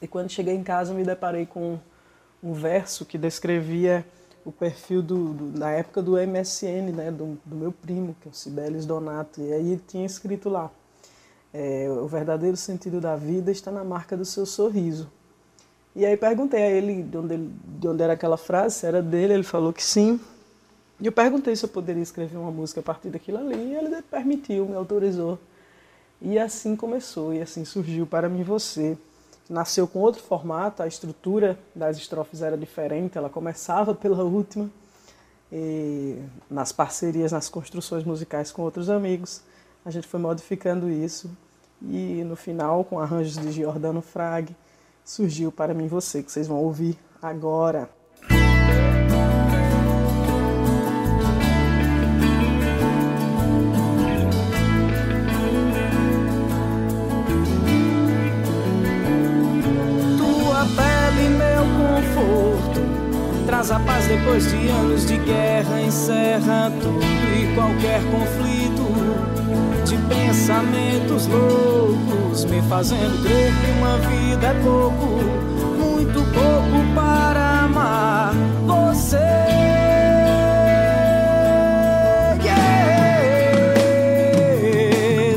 E 0.01 0.09
quando 0.09 0.31
cheguei 0.31 0.57
em 0.57 0.65
casa, 0.65 0.93
me 0.93 1.05
deparei 1.05 1.47
com 1.47 1.79
um 2.43 2.53
verso 2.55 3.07
que 3.07 3.17
descrevia 3.17 4.05
o 4.45 4.51
perfil 4.51 5.03
do, 5.03 5.33
do, 5.33 5.59
da 5.59 5.71
época 5.71 6.03
do 6.03 6.13
MSN, 6.13 6.93
né, 6.93 7.11
do, 7.11 7.39
do, 7.45 7.57
meu 7.57 7.73
primo, 7.73 8.17
que 8.21 8.29
é 8.29 8.31
o 8.31 8.35
Sibelis 8.35 8.85
Donato. 8.85 9.41
E 9.41 9.53
aí 9.53 9.81
tinha 9.87 10.05
escrito 10.05 10.49
lá: 10.49 10.71
é, 11.53 11.89
o 11.89 12.07
verdadeiro 12.07 12.57
sentido 12.57 13.01
da 13.01 13.17
vida 13.17 13.51
está 13.51 13.71
na 13.71 13.85
marca 13.85 14.17
do 14.17 14.25
seu 14.25 14.45
sorriso. 14.45 15.09
E 15.95 16.07
aí 16.07 16.17
perguntei 16.17 16.63
a 16.63 16.71
ele 16.71 17.03
de 17.03 17.17
onde, 17.17 17.35
ele, 17.35 17.51
de 17.79 17.89
onde 17.89 18.03
era 18.03 18.15
aquela 18.15 18.37
frase, 18.37 18.77
se 18.77 18.87
era 18.87 19.03
dele, 19.03 19.35
ele 19.35 19.43
falou 19.43 19.73
que 19.73 19.85
sim. 19.85 20.19
E 21.01 21.07
eu 21.07 21.13
perguntei 21.13 21.55
se 21.55 21.65
eu 21.65 21.69
poderia 21.69 22.03
escrever 22.03 22.39
uma 22.39 22.51
música 22.51 22.81
a 22.81 22.83
partir 22.83 23.11
daquilo 23.11 23.39
ali, 23.39 23.57
e 23.57 23.75
ele 23.75 24.03
permitiu, 24.03 24.67
me 24.67 24.75
autorizou. 24.75 25.39
E 26.21 26.39
assim 26.39 26.77
começou, 26.77 27.35
e 27.35 27.43
assim 27.43 27.65
surgiu 27.65 28.07
Para 28.07 28.29
Mim 28.29 28.43
Você. 28.43 28.97
Nasceu 29.49 29.87
com 29.87 29.99
outro 29.99 30.23
formato, 30.23 30.83
a 30.83 30.87
estrutura 30.87 31.59
das 31.75 31.97
estrofes 31.97 32.43
era 32.43 32.57
diferente, 32.57 33.19
ela 33.19 33.29
começava 33.29 33.95
pela 33.95 34.23
última, 34.23 34.71
nas 36.51 36.73
parcerias, 36.73 37.33
nas 37.33 37.49
construções 37.49 38.05
musicais 38.05 38.51
com 38.51 38.63
outros 38.63 38.89
amigos, 38.89 39.43
a 39.85 39.91
gente 39.91 40.07
foi 40.07 40.21
modificando 40.21 40.91
isso, 40.91 41.31
e 41.83 42.23
no 42.25 42.37
final, 42.37 42.85
com 42.85 42.99
arranjos 42.99 43.37
de 43.37 43.51
Giordano 43.51 44.01
Frag, 44.01 44.55
surgiu 45.05 45.51
Para 45.51 45.75
Mim 45.75 45.89
Você, 45.89 46.23
que 46.23 46.31
vocês 46.31 46.47
vão 46.47 46.59
ouvir 46.59 46.97
agora. 47.21 47.91
Depois 64.23 64.49
de 64.51 64.69
anos 64.69 65.07
de 65.07 65.19
guerra, 65.19 65.81
encerra 65.81 66.73
tudo 66.81 67.03
e 67.03 67.55
qualquer 67.55 68.01
conflito 68.05 68.93
de 69.85 69.97
pensamentos 70.15 71.27
loucos, 71.27 72.45
me 72.45 72.63
fazendo 72.63 73.21
crer 73.23 73.53
que 73.53 73.71
uma 73.79 73.99
vida 73.99 74.47
é 74.47 74.55
pouco, 74.63 75.07
muito 75.77 76.23
pouco 76.33 76.95
para 76.95 77.65
amar 77.65 78.33
você. 78.65 79.19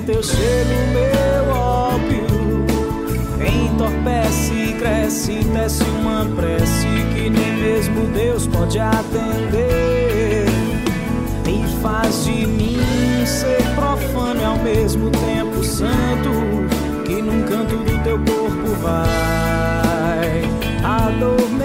Teu 0.06 0.22
cheiro, 0.22 0.70
meu 0.94 1.56
ópio, 1.56 2.28
entorpece 3.44 4.76
cresce, 4.78 5.44
desce 5.46 5.84
uma 5.84 6.26
prece 6.36 6.95
mesmo 7.86 8.08
Deus 8.14 8.48
pode 8.48 8.80
atender. 8.80 10.46
E 11.48 11.82
faz 11.82 12.26
de 12.26 12.46
mim 12.48 13.26
ser 13.26 13.62
profano 13.76 14.42
e 14.42 14.44
ao 14.44 14.58
mesmo 14.58 15.12
tempo 15.12 15.64
santo, 15.64 16.30
que 17.06 17.22
num 17.22 17.44
canto 17.44 17.78
do 17.78 18.04
teu 18.04 18.18
corpo 18.18 18.76
vai 18.82 20.44
adormecer. 20.84 21.65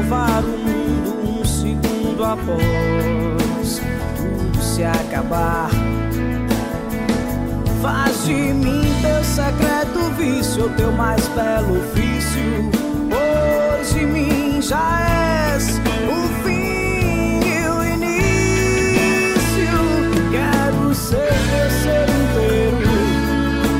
Salvar 0.00 0.42
o 0.42 0.58
mundo 0.58 1.40
um 1.40 1.44
segundo 1.44 2.24
após 2.24 3.82
tudo 4.16 4.62
se 4.62 4.82
acabar. 4.82 5.68
Faz 7.82 8.24
de 8.24 8.32
mim 8.32 8.82
teu 9.02 9.22
secreto 9.24 9.98
vício, 10.16 10.70
teu 10.76 10.92
mais 10.92 11.26
belo 11.28 11.80
ofício. 11.80 12.70
Pois 13.10 13.92
de 13.92 14.06
mim 14.06 14.62
já 14.62 15.54
és 15.54 15.78
o 16.08 16.44
fim 16.44 17.40
e 17.44 17.68
o 17.68 17.84
início. 17.94 19.72
Quero 20.30 20.94
ser 20.94 21.34
teu 21.50 21.70
ser 21.82 22.06
inteiro, 22.08 22.88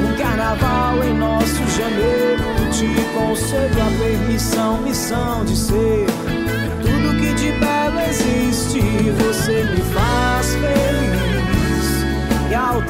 um 0.04 0.16
carnaval 0.18 1.02
em 1.02 1.14
nosso 1.16 1.66
janeiro. 1.76 2.44
Te 2.70 2.88
concedo 3.14 3.80
a 3.80 3.90
permissão, 4.02 4.80
missão 4.82 5.44
de 5.44 5.56
ser 5.56 6.09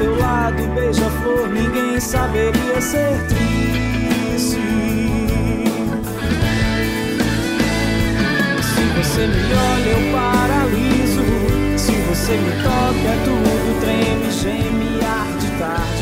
teu 0.01 0.17
lado, 0.17 0.63
beija-flor, 0.73 1.47
ninguém 1.49 1.99
saberia 1.99 2.81
ser 2.81 3.13
triste. 3.27 4.59
você 8.97 9.27
me 9.27 9.53
olha, 9.53 9.89
eu 9.89 10.01
paraliso. 10.11 11.21
Se 11.77 11.91
você 11.91 12.33
me 12.33 12.51
toca, 12.63 13.11
tudo 13.25 13.79
treme, 13.81 14.31
geme, 14.31 14.99
arde, 15.03 15.47
tarde, 15.59 16.00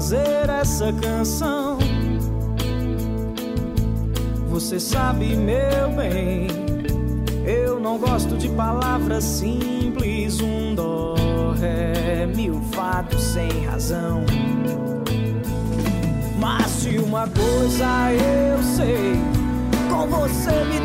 fazer 0.00 0.48
essa 0.48 0.90
canção. 0.94 1.76
Você 4.48 4.80
sabe, 4.80 5.36
meu 5.36 5.90
bem, 5.94 6.46
eu 7.44 7.78
não 7.78 7.98
gosto 7.98 8.38
de 8.38 8.48
palavras 8.48 9.22
simples. 9.22 10.40
Um 10.40 10.74
dó, 10.74 11.14
ré, 11.60 12.24
mil 12.34 12.62
fatos 12.72 13.22
sem 13.22 13.66
razão. 13.66 14.24
Mas 16.38 16.66
se 16.70 16.96
uma 16.96 17.28
coisa 17.28 18.10
eu 18.10 18.62
sei, 18.62 19.12
com 19.90 20.06
você 20.06 20.64
me 20.64 20.79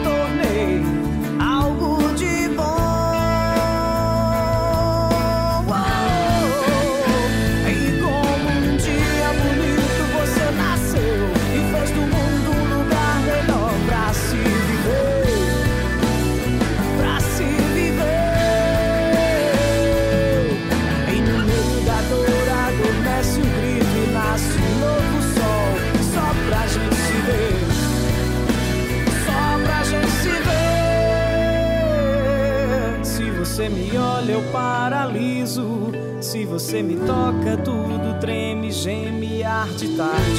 você 36.66 36.82
me 36.82 36.96
toca, 36.96 37.58
tudo 37.58 38.20
treme, 38.20 38.72
geme, 38.72 39.44
arde, 39.44 39.90
tarde, 39.90 40.35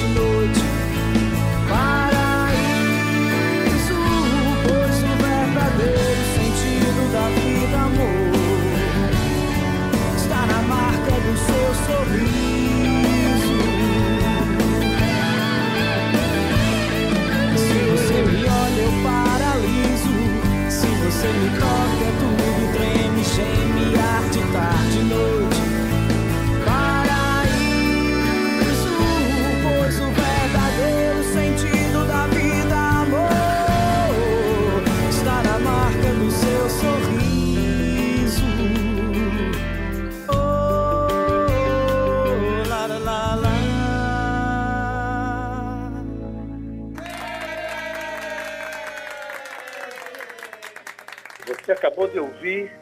Você 51.46 51.70
acabou 51.70 52.08
de 52.08 52.18
ouvir, 52.18 52.76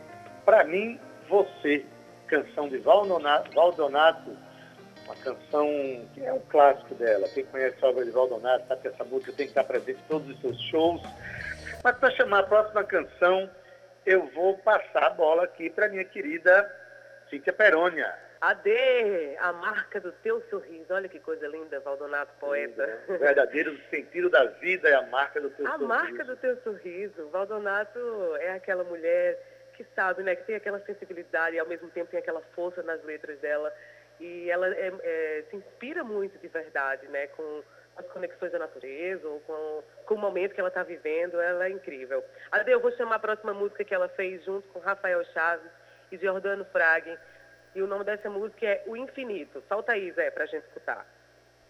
para 0.44 0.64
mim, 0.64 0.98
você, 1.28 1.84
canção 2.26 2.66
de 2.66 2.78
Valdonato, 2.78 3.50
uma 5.04 5.14
canção 5.16 5.68
que 6.14 6.24
é 6.24 6.32
um 6.32 6.40
clássico 6.40 6.94
dela. 6.94 7.28
Quem 7.28 7.44
conhece 7.44 7.76
a 7.82 7.88
obra 7.88 8.06
de 8.06 8.10
Valdonato 8.10 8.66
sabe 8.66 8.80
que 8.80 8.88
essa 8.88 9.04
música 9.04 9.32
tem 9.32 9.46
que 9.46 9.50
estar 9.50 9.64
presente 9.64 10.00
em 10.00 10.08
todos 10.08 10.30
os 10.30 10.40
seus 10.40 10.58
shows. 10.62 11.02
Mas 11.82 11.98
para 11.98 12.10
chamar 12.12 12.38
a 12.38 12.44
próxima 12.44 12.82
canção, 12.84 13.50
eu 14.06 14.26
vou 14.28 14.56
passar 14.58 15.04
a 15.04 15.10
bola 15.10 15.44
aqui 15.44 15.68
para 15.68 15.88
minha 15.88 16.04
querida 16.04 16.70
Cíntia 17.28 17.52
Perônia. 17.52 18.23
Ade, 18.40 19.36
a 19.38 19.52
marca 19.52 20.00
do 20.00 20.12
teu 20.12 20.42
sorriso. 20.50 20.92
Olha 20.92 21.08
que 21.08 21.18
coisa 21.18 21.46
linda, 21.46 21.80
Valdonato, 21.80 22.32
poeta. 22.38 23.02
O 23.08 23.18
verdadeiro 23.18 23.76
sentido 23.90 24.28
da 24.28 24.44
vida 24.44 24.88
é 24.88 24.94
a 24.94 25.02
marca 25.02 25.40
do 25.40 25.50
teu 25.50 25.66
a 25.66 25.70
sorriso. 25.72 25.92
A 25.92 25.96
marca 25.96 26.24
do 26.24 26.36
teu 26.36 26.56
sorriso. 26.62 27.28
Valdonato 27.30 27.98
é 28.40 28.50
aquela 28.50 28.84
mulher 28.84 29.38
que 29.76 29.84
sabe, 29.94 30.22
né, 30.22 30.34
que 30.36 30.44
tem 30.44 30.56
aquela 30.56 30.80
sensibilidade 30.80 31.56
e 31.56 31.58
ao 31.58 31.66
mesmo 31.66 31.88
tempo 31.90 32.10
tem 32.10 32.20
aquela 32.20 32.40
força 32.54 32.82
nas 32.82 33.02
letras 33.04 33.38
dela. 33.40 33.72
E 34.20 34.48
ela 34.50 34.68
é, 34.68 34.92
é, 35.02 35.44
se 35.50 35.56
inspira 35.56 36.04
muito 36.04 36.38
de 36.38 36.48
verdade, 36.48 37.06
né, 37.08 37.26
com 37.28 37.62
as 37.96 38.06
conexões 38.06 38.52
da 38.52 38.58
natureza 38.58 39.26
ou 39.26 39.40
com, 39.40 39.82
com 40.06 40.14
o 40.14 40.18
momento 40.18 40.54
que 40.54 40.60
ela 40.60 40.68
está 40.68 40.82
vivendo. 40.82 41.40
Ela 41.40 41.66
é 41.66 41.70
incrível. 41.70 42.24
Ade, 42.50 42.70
eu 42.70 42.80
vou 42.80 42.92
chamar 42.92 43.16
a 43.16 43.20
próxima 43.20 43.54
música 43.54 43.84
que 43.84 43.94
ela 43.94 44.08
fez 44.08 44.44
junto 44.44 44.68
com 44.68 44.80
Rafael 44.80 45.24
Chaves 45.26 45.70
e 46.10 46.16
Giordano 46.16 46.64
Fraghe. 46.66 47.16
E 47.74 47.82
o 47.82 47.86
nome 47.86 48.04
dessa 48.04 48.30
música 48.30 48.64
é 48.64 48.84
O 48.86 48.96
Infinito. 48.96 49.62
Solta 49.68 49.92
aí, 49.92 50.12
Zé, 50.12 50.30
para 50.30 50.44
a 50.44 50.46
gente 50.46 50.64
escutar. 50.64 51.06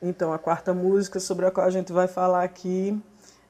Então, 0.02 0.32
a 0.32 0.38
quarta 0.38 0.74
música 0.74 1.18
sobre 1.18 1.46
a 1.46 1.50
qual 1.50 1.66
a 1.66 1.70
gente 1.70 1.92
vai 1.92 2.06
falar 2.06 2.44
aqui 2.44 3.00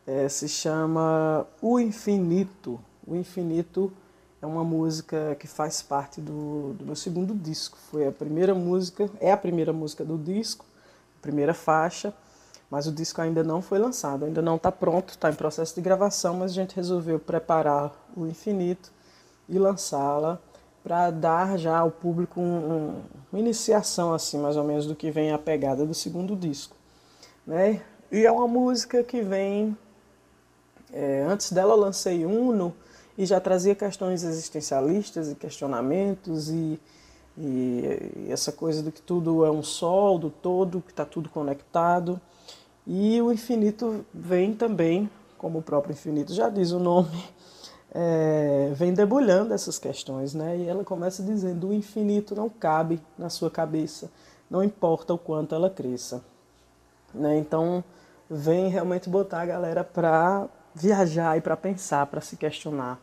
é, 0.07 0.29
se 0.29 0.49
chama 0.49 1.47
O 1.61 1.81
Infinito. 1.81 2.81
O 3.05 3.17
Infinito 3.17 3.93
é 4.40 4.47
uma 4.47 4.62
música 4.62 5.35
que 5.35 5.49
faz 5.49 5.83
parte 5.83 6.21
do, 6.21 6.75
do 6.75 6.85
meu 6.85 6.95
segundo 6.95 7.35
disco. 7.35 7.77
Foi 7.90 8.07
a 8.07 8.12
primeira 8.12 8.55
música, 8.55 9.11
é 9.21 9.33
a 9.33 9.37
primeira 9.37 9.73
música 9.73 10.05
do 10.05 10.17
disco, 10.17 10.64
primeira 11.21 11.55
faixa, 11.55 12.14
mas 12.71 12.87
o 12.87 12.93
disco 12.93 13.21
ainda 13.21 13.43
não 13.43 13.61
foi 13.61 13.79
lançado, 13.79 14.27
ainda 14.27 14.43
não 14.43 14.57
está 14.57 14.71
pronto, 14.71 15.11
está 15.11 15.31
em 15.31 15.35
processo 15.35 15.75
de 15.75 15.81
gravação, 15.81 16.35
mas 16.35 16.53
a 16.53 16.55
gente 16.55 16.77
resolveu 16.77 17.19
preparar 17.19 17.90
o 18.17 18.27
Infinito 18.27 18.93
e 19.49 19.59
lançá-la 19.59 20.38
para 20.85 21.11
dar 21.11 21.59
já 21.59 21.79
ao 21.79 21.90
público 21.90 22.40
um, 22.40 22.44
um, 22.44 23.03
uma 23.33 23.40
iniciação 23.40 24.12
assim, 24.14 24.38
mais 24.38 24.57
ou 24.57 24.62
menos 24.62 24.87
do 24.87 24.94
que 24.94 25.11
vem 25.11 25.33
a 25.33 25.38
pegada 25.38 25.85
do 25.85 25.94
segundo 25.94 26.37
disco, 26.37 26.77
né? 27.47 27.83
E 28.12 28.25
é 28.25 28.31
uma 28.31 28.47
música 28.47 29.03
que 29.03 29.23
vem 29.23 29.77
é, 30.92 31.27
antes 31.29 31.51
dela 31.51 31.73
eu 31.73 31.79
lancei 31.79 32.25
Uno 32.25 32.73
e 33.18 33.27
já 33.27 33.40
trazia 33.40 33.75
questões 33.75 34.23
existencialistas 34.23 35.33
e 35.33 35.35
questionamentos 35.35 36.49
e, 36.51 36.79
e, 37.37 38.29
essa 38.29 38.53
coisa 38.53 38.81
do 38.81 38.92
que 38.92 39.03
tudo 39.03 39.44
é 39.44 39.51
um 39.51 39.62
sol, 39.62 40.18
do 40.18 40.31
todo, 40.31 40.81
que 40.81 40.92
está 40.92 41.05
tudo 41.05 41.29
conectado. 41.29 42.20
E 42.87 43.20
o 43.20 43.33
infinito 43.33 44.05
vem 44.14 44.55
também, 44.55 45.11
como 45.37 45.59
o 45.59 45.62
próprio 45.62 45.92
infinito 45.92 46.33
já 46.33 46.49
diz 46.49 46.70
o 46.70 46.79
nome, 46.79 47.25
é, 47.95 48.73
vem 48.75 48.93
debulhando 48.93 49.55
essas 49.55 49.79
questões, 49.79 50.35
né? 50.35 50.57
E 50.59 50.69
ela 50.69 50.83
começa 50.83 51.23
dizendo: 51.23 51.69
o 51.69 51.73
infinito 51.73 52.35
não 52.35 52.51
cabe 52.51 53.01
na 53.17 53.31
sua 53.31 53.51
cabeça, 53.51 54.11
não 54.51 54.65
importa 54.65 55.15
o 55.15 55.19
quanto 55.19 55.55
ela 55.55 55.71
cresça. 55.71 56.23
Né? 57.15 57.39
Então, 57.39 57.85
vem 58.29 58.69
realmente 58.69 59.09
botar 59.09 59.43
a 59.43 59.47
galera 59.47 59.85
para 59.85 60.49
viajar 60.75 61.39
e 61.39 61.41
para 61.41 61.57
pensar, 61.57 62.07
para 62.07 62.21
se 62.21 62.37
questionar 62.37 63.01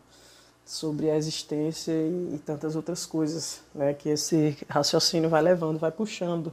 sobre 0.64 1.10
a 1.10 1.16
existência 1.16 1.92
e, 1.92 2.34
e, 2.34 2.38
tantas 2.44 2.76
outras 2.76 3.06
coisas 3.06 3.62
né, 3.74 3.94
que 3.94 4.10
esse 4.10 4.56
raciocínio 4.68 5.30
vai 5.30 5.40
levando, 5.42 5.78
vai 5.78 5.90
puxando. 5.90 6.52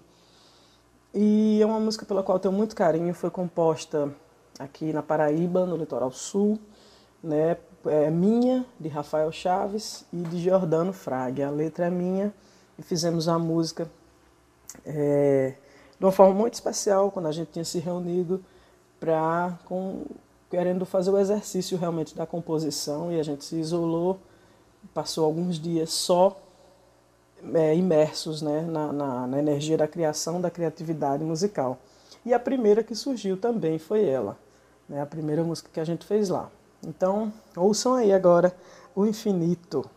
E 1.13 1.59
é 1.61 1.65
uma 1.65 1.79
música 1.79 2.05
pela 2.05 2.23
qual 2.23 2.37
eu 2.37 2.39
tenho 2.39 2.53
muito 2.53 2.75
carinho, 2.75 3.13
foi 3.13 3.29
composta 3.29 4.09
aqui 4.57 4.93
na 4.93 5.03
Paraíba, 5.03 5.65
no 5.65 5.75
litoral 5.75 6.11
sul, 6.11 6.57
né, 7.21 7.57
é 7.85 8.09
minha, 8.09 8.65
de 8.79 8.89
Rafael 8.89 9.31
Chaves 9.31 10.05
e 10.11 10.17
de 10.17 10.39
Giordano 10.39 10.93
Fraga. 10.93 11.47
A 11.47 11.51
letra 11.51 11.87
é 11.87 11.89
minha 11.89 12.33
e 12.77 12.83
fizemos 12.83 13.27
a 13.27 13.37
música 13.39 13.89
é, 14.85 15.55
de 15.97 16.05
uma 16.05 16.11
forma 16.11 16.33
muito 16.33 16.53
especial, 16.53 17.11
quando 17.11 17.27
a 17.27 17.31
gente 17.31 17.51
tinha 17.51 17.65
se 17.65 17.79
reunido 17.79 18.43
para 18.99 19.57
querendo 20.49 20.85
fazer 20.85 21.11
o 21.11 21.17
exercício 21.17 21.77
realmente 21.77 22.15
da 22.15 22.25
composição 22.25 23.11
e 23.11 23.19
a 23.19 23.23
gente 23.23 23.43
se 23.43 23.55
isolou, 23.57 24.19
passou 24.93 25.25
alguns 25.25 25.59
dias 25.59 25.91
só 25.91 26.39
é, 27.53 27.75
imersos 27.75 28.41
né, 28.41 28.61
na, 28.61 28.91
na, 28.91 29.27
na, 29.27 29.39
energia 29.39 29.77
da 29.77 29.87
criação, 29.87 30.41
da 30.41 30.49
criatividade 30.49 31.23
musical. 31.23 31.77
E 32.25 32.33
a 32.33 32.39
primeira 32.39 32.83
que 32.83 32.95
surgiu 32.95 33.37
também 33.37 33.77
foi 33.77 34.05
ela, 34.05 34.37
né, 34.87 35.01
a 35.01 35.05
primeira 35.05 35.43
música 35.43 35.69
que 35.71 35.79
a 35.79 35.85
gente 35.85 36.05
fez 36.05 36.29
lá. 36.29 36.49
Então, 36.85 37.31
ouçam 37.55 37.95
aí 37.95 38.13
agora 38.13 38.55
O 38.95 39.05
Infinito. 39.05 39.89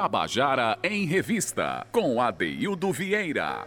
Tabajara 0.00 0.78
em 0.84 1.06
Revista, 1.06 1.84
com 1.90 2.22
Adeildo 2.22 2.92
Vieira. 2.92 3.66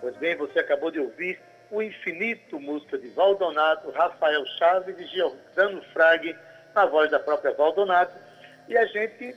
Pois 0.00 0.16
bem, 0.16 0.34
você 0.34 0.58
acabou 0.58 0.90
de 0.90 0.98
ouvir 0.98 1.38
o 1.70 1.80
Infinito, 1.80 2.58
música 2.58 2.98
de 2.98 3.06
Valdonato, 3.10 3.92
Rafael 3.92 4.44
Chaves 4.58 4.98
e 4.98 5.06
Giordano 5.06 5.80
Frag, 5.92 6.36
na 6.74 6.86
voz 6.86 7.08
da 7.08 7.20
própria 7.20 7.54
Valdonato. 7.54 8.12
E 8.68 8.76
a 8.76 8.84
gente 8.86 9.36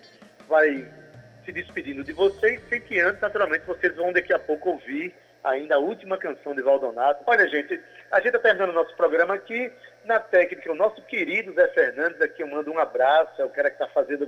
vai 0.49 0.91
se 1.45 1.51
despedindo 1.51 2.03
de 2.03 2.13
vocês, 2.13 2.67
sem 2.67 2.81
que 2.81 2.99
antes, 2.99 3.21
naturalmente, 3.21 3.67
vocês 3.67 3.95
vão 3.95 4.11
daqui 4.11 4.33
a 4.33 4.39
pouco 4.39 4.71
ouvir 4.71 5.13
ainda 5.43 5.75
a 5.75 5.79
última 5.79 6.17
canção 6.17 6.55
de 6.55 6.63
Valdonato. 6.63 7.23
Olha, 7.27 7.47
gente, 7.47 7.79
a 8.11 8.17
gente 8.17 8.29
está 8.29 8.39
terminando 8.39 8.71
o 8.71 8.73
nosso 8.73 8.95
programa 8.95 9.35
aqui 9.35 9.71
na 10.03 10.19
técnica, 10.19 10.71
o 10.71 10.75
nosso 10.75 10.99
querido 11.03 11.53
Zé 11.53 11.67
Fernandes, 11.67 12.19
aqui 12.21 12.41
eu 12.41 12.47
mando 12.47 12.71
um 12.71 12.79
abraço, 12.79 13.39
é 13.39 13.45
o 13.45 13.49
cara 13.49 13.69
que 13.69 13.75
está 13.75 13.87
fazendo, 13.93 14.27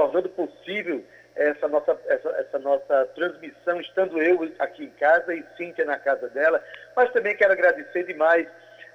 tornando 0.00 0.30
possível 0.30 1.04
essa 1.36 1.68
nossa, 1.68 1.98
essa, 2.06 2.28
essa, 2.30 2.58
nossa 2.58 3.04
transmissão, 3.14 3.78
estando 3.80 4.20
eu 4.20 4.50
aqui 4.58 4.84
em 4.84 4.90
casa 4.90 5.34
e 5.34 5.44
Cíntia 5.58 5.84
na 5.84 5.98
casa 5.98 6.26
dela, 6.30 6.62
mas 6.96 7.12
também 7.12 7.36
quero 7.36 7.52
agradecer 7.52 8.04
demais 8.04 8.48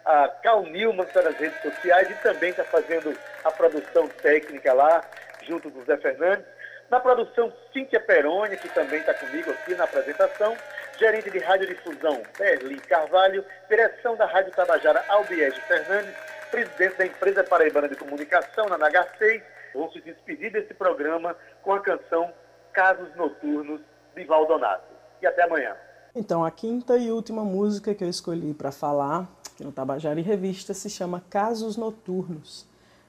a 0.04 0.28
Cal 0.42 0.64
Nilman, 0.64 1.06
nas 1.14 1.38
redes 1.38 1.62
sociais 1.62 2.10
e 2.10 2.14
também 2.24 2.50
está 2.50 2.64
fazendo 2.64 3.16
a 3.44 3.52
produção 3.52 4.08
técnica 4.08 4.74
lá, 4.74 5.04
junto 5.44 5.70
com 5.70 5.80
o 5.80 5.86
Zé 5.86 5.98
Fernandes. 5.98 6.46
Na 6.90 7.00
produção, 7.00 7.54
Cíntia 7.72 8.00
Peroni, 8.00 8.58
que 8.58 8.70
também 8.70 9.00
está 9.00 9.14
comigo 9.14 9.52
aqui 9.52 9.76
na 9.76 9.84
apresentação. 9.84 10.56
Gerente 11.00 11.32
de 11.32 11.40
Radiodifusão, 11.40 12.22
Berlim 12.38 12.78
Carvalho. 12.78 13.44
Direção 13.68 14.16
da 14.16 14.26
Rádio 14.26 14.52
Tabajara, 14.54 15.04
Albiege 15.10 15.60
Fernandes. 15.62 16.14
Presidente 16.52 16.98
da 16.98 17.06
Empresa 17.08 17.44
Paraibana 17.44 17.90
de 17.90 17.96
Comunicação, 17.96 18.68
na 18.68 18.78
NH6. 18.78 19.42
Vou 19.76 19.92
se 19.92 20.00
despedir 20.00 20.54
desse 20.54 20.74
programa 20.74 21.36
com 21.62 21.74
a 21.74 21.82
canção 21.82 22.32
Casos 22.74 23.14
Noturnos, 23.16 23.82
de 24.16 24.24
Valdonato. 24.24 24.86
E 25.22 25.28
até 25.28 25.44
amanhã. 25.44 25.76
Então, 26.16 26.46
a 26.46 26.50
quinta 26.50 26.98
e 26.98 27.12
última 27.12 27.44
música 27.44 27.94
que 27.94 28.02
eu 28.02 28.10
escolhi 28.10 28.54
para 28.54 28.72
falar 28.72 29.28
aqui 29.52 29.66
no 29.66 29.72
Tabajara 29.74 30.18
em 30.18 30.24
Revista 30.24 30.74
se 30.74 30.90
chama 30.90 31.22
Casos 31.30 31.76
Noturnos. 31.76 32.66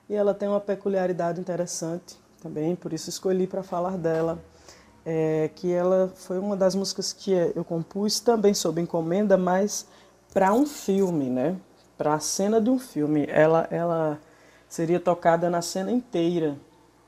E 0.08 0.14
ela 0.14 0.34
tem 0.34 0.48
uma 0.48 0.60
peculiaridade 0.60 1.40
interessante 1.40 2.16
também, 2.42 2.74
por 2.74 2.92
isso 2.92 3.08
escolhi 3.08 3.46
para 3.46 3.62
falar 3.62 3.96
dela, 3.96 4.38
é, 5.04 5.50
que 5.54 5.72
ela 5.72 6.12
foi 6.16 6.38
uma 6.38 6.56
das 6.56 6.74
músicas 6.74 7.12
que 7.12 7.32
eu 7.32 7.64
compus 7.64 8.18
também 8.18 8.54
sob 8.54 8.80
encomenda, 8.80 9.36
mas 9.36 9.88
para 10.34 10.52
um 10.52 10.66
filme, 10.66 11.30
né? 11.30 11.56
Para 11.96 12.14
a 12.14 12.20
cena 12.20 12.60
de 12.60 12.70
um 12.70 12.78
filme. 12.78 13.24
Ela, 13.28 13.68
ela 13.70 14.20
seria 14.68 15.00
tocada 15.00 15.48
na 15.48 15.62
cena 15.62 15.90
inteira, 15.90 16.56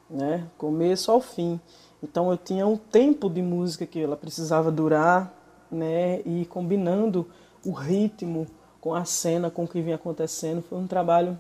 né? 0.09 0.47
Começo 0.57 1.11
ao 1.11 1.21
fim. 1.21 1.61
Então 2.03 2.31
eu 2.31 2.37
tinha 2.37 2.67
um 2.67 2.77
tempo 2.77 3.29
de 3.29 3.43
música 3.43 3.87
que 3.87 4.01
ela 4.01 4.17
precisava 4.17 4.71
durar, 4.71 5.33
né? 5.71 6.21
E 6.25 6.47
combinando 6.47 7.27
o 7.65 7.73
ritmo 7.73 8.47
com 8.81 8.95
a 8.95 9.05
cena, 9.05 9.51
com 9.51 9.65
o 9.65 9.69
que 9.69 9.83
vinha 9.83 9.97
acontecendo, 9.97 10.63
foi 10.63 10.79
um 10.79 10.87
trabalho 10.87 11.39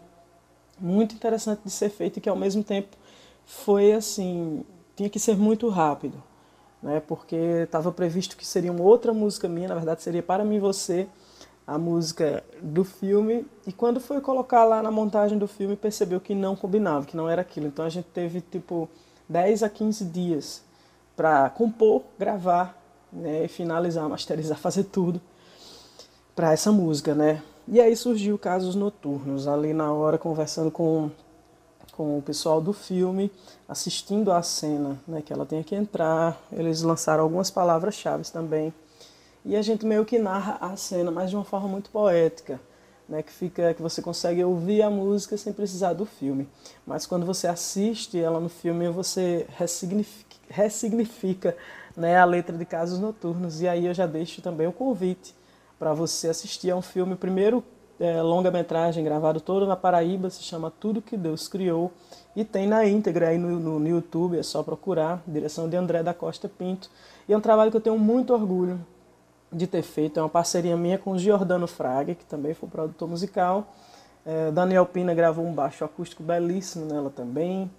muito 0.78 1.14
interessante 1.14 1.60
de 1.64 1.70
ser 1.70 1.90
feito 1.90 2.18
e 2.18 2.20
que 2.20 2.28
ao 2.28 2.36
mesmo 2.36 2.62
tempo 2.62 2.96
foi 3.44 3.92
assim, 3.92 4.64
tinha 4.94 5.08
que 5.08 5.18
ser 5.18 5.36
muito 5.36 5.68
rápido, 5.68 6.22
né? 6.82 7.00
Porque 7.00 7.36
estava 7.36 7.90
previsto 7.90 8.36
que 8.36 8.46
seria 8.46 8.70
uma 8.70 8.84
outra 8.84 9.12
música 9.12 9.48
minha, 9.48 9.68
na 9.68 9.74
verdade 9.74 10.02
seria 10.02 10.22
para 10.22 10.44
mim 10.44 10.58
você, 10.58 11.08
a 11.68 11.76
música 11.76 12.42
do 12.62 12.82
filme, 12.82 13.46
e 13.66 13.72
quando 13.74 14.00
foi 14.00 14.22
colocar 14.22 14.64
lá 14.64 14.82
na 14.82 14.90
montagem 14.90 15.36
do 15.36 15.46
filme, 15.46 15.76
percebeu 15.76 16.18
que 16.18 16.34
não 16.34 16.56
combinava, 16.56 17.04
que 17.04 17.14
não 17.14 17.28
era 17.28 17.42
aquilo. 17.42 17.66
Então 17.66 17.84
a 17.84 17.90
gente 17.90 18.06
teve 18.06 18.40
tipo 18.40 18.88
10 19.28 19.62
a 19.62 19.68
15 19.68 20.06
dias 20.06 20.62
para 21.14 21.50
compor, 21.50 22.04
gravar, 22.18 22.82
né, 23.12 23.46
finalizar, 23.48 24.08
masterizar, 24.08 24.56
fazer 24.56 24.84
tudo 24.84 25.20
para 26.34 26.54
essa 26.54 26.72
música, 26.72 27.14
né? 27.14 27.42
E 27.66 27.78
aí 27.82 27.94
surgiu 27.94 28.38
Casos 28.38 28.74
Noturnos, 28.74 29.46
ali 29.46 29.74
na 29.74 29.92
hora 29.92 30.16
conversando 30.16 30.70
com 30.70 31.10
com 31.92 32.16
o 32.16 32.22
pessoal 32.22 32.60
do 32.60 32.72
filme 32.72 33.28
assistindo 33.68 34.30
à 34.30 34.40
cena, 34.40 34.96
né, 35.06 35.20
que 35.20 35.32
ela 35.32 35.44
tem 35.44 35.64
que 35.64 35.74
entrar. 35.74 36.40
Eles 36.52 36.80
lançaram 36.80 37.24
algumas 37.24 37.50
palavras-chave 37.50 38.22
também. 38.30 38.72
E 39.44 39.56
a 39.56 39.62
gente 39.62 39.86
meio 39.86 40.04
que 40.04 40.18
narra 40.18 40.58
a 40.60 40.76
cena, 40.76 41.10
mas 41.10 41.30
de 41.30 41.36
uma 41.36 41.44
forma 41.44 41.68
muito 41.68 41.90
poética, 41.90 42.60
né, 43.08 43.22
que 43.22 43.32
fica 43.32 43.72
que 43.72 43.80
você 43.80 44.02
consegue 44.02 44.44
ouvir 44.44 44.82
a 44.82 44.90
música 44.90 45.36
sem 45.36 45.52
precisar 45.52 45.94
do 45.94 46.04
filme. 46.04 46.48
Mas 46.86 47.06
quando 47.06 47.24
você 47.24 47.46
assiste 47.46 48.18
ela 48.18 48.40
no 48.40 48.48
filme, 48.48 48.88
você 48.90 49.46
ressignifica, 49.56 50.36
ressignifica 50.50 51.56
né, 51.96 52.18
a 52.18 52.24
letra 52.24 52.56
de 52.56 52.64
Casos 52.64 52.98
Noturnos. 52.98 53.60
E 53.60 53.68
aí 53.68 53.86
eu 53.86 53.94
já 53.94 54.06
deixo 54.06 54.42
também 54.42 54.66
o 54.66 54.72
convite 54.72 55.34
para 55.78 55.94
você 55.94 56.28
assistir 56.28 56.70
a 56.70 56.76
um 56.76 56.82
filme 56.82 57.16
primeiro 57.16 57.64
é, 58.00 58.22
longa-metragem 58.22 59.02
gravado 59.02 59.40
todo 59.40 59.66
na 59.66 59.74
Paraíba, 59.74 60.30
se 60.30 60.42
chama 60.42 60.70
Tudo 60.70 61.02
que 61.02 61.16
Deus 61.16 61.48
Criou, 61.48 61.92
e 62.36 62.44
tem 62.44 62.66
na 62.66 62.86
íntegra 62.86 63.28
aí 63.28 63.38
no, 63.38 63.58
no, 63.58 63.78
no, 63.80 63.88
YouTube, 63.88 64.38
é 64.38 64.42
só 64.42 64.62
procurar, 64.62 65.22
direção 65.26 65.68
de 65.68 65.76
André 65.76 66.02
da 66.02 66.14
Costa 66.14 66.48
Pinto. 66.48 66.88
E 67.28 67.32
é 67.32 67.36
um 67.36 67.40
trabalho 67.40 67.70
que 67.70 67.76
eu 67.76 67.80
tenho 67.80 67.98
muito 67.98 68.32
orgulho 68.32 68.78
de 69.52 69.66
ter 69.66 69.82
feito, 69.82 70.18
é 70.20 70.22
uma 70.22 70.28
parceria 70.28 70.76
minha 70.76 70.98
com 70.98 71.12
o 71.12 71.18
Giordano 71.18 71.66
Fraga, 71.66 72.14
que 72.14 72.24
também 72.24 72.54
foi 72.54 72.68
produtor 72.68 73.08
musical. 73.08 73.66
É, 74.24 74.50
Daniel 74.50 74.84
Pina 74.84 75.14
gravou 75.14 75.46
um 75.46 75.52
baixo 75.52 75.84
acústico 75.84 76.22
belíssimo 76.22 76.84
nela 76.84 77.10
também. 77.10 77.70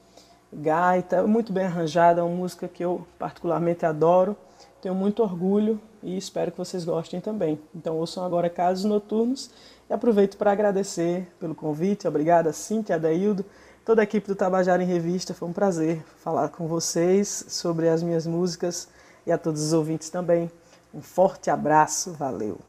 Gaita, 0.52 1.28
muito 1.28 1.54
bem 1.54 1.66
arranjada, 1.66 2.22
é 2.22 2.24
uma 2.24 2.36
música 2.36 2.68
que 2.68 2.84
eu 2.84 3.06
particularmente 3.20 3.86
adoro. 3.86 4.36
Tenho 4.82 4.96
muito 4.96 5.22
orgulho 5.22 5.80
e 6.02 6.18
espero 6.18 6.52
que 6.52 6.58
vocês 6.58 6.84
gostem 6.84 7.22
também. 7.22 7.60
Então 7.76 7.98
ouçam 7.98 8.24
agora 8.24 8.50
Casos 8.50 8.86
Noturnos 8.86 9.52
e 9.88 9.94
aproveito 9.94 10.38
para 10.38 10.52
agradecer 10.52 11.28
pelo 11.40 11.54
convite. 11.54 12.08
Obrigada, 12.08 12.52
Cintia, 12.52 12.96
Adaildo, 12.96 13.46
toda 13.86 14.02
a 14.02 14.04
equipe 14.04 14.28
do 14.28 14.36
Tabajara 14.36 14.82
em 14.82 14.88
Revista. 14.88 15.36
Foi 15.36 15.48
um 15.48 15.54
prazer 15.54 16.04
falar 16.18 16.50
com 16.50 16.66
vocês 16.68 17.46
sobre 17.48 17.90
as 17.90 18.02
minhas 18.02 18.26
músicas 18.26 18.88
e 19.28 19.32
a 19.32 19.38
todos 19.38 19.62
os 19.62 19.74
ouvintes 19.74 20.10
também. 20.10 20.50
Um 20.94 21.02
forte 21.02 21.50
abraço, 21.50 22.14
valeu! 22.14 22.60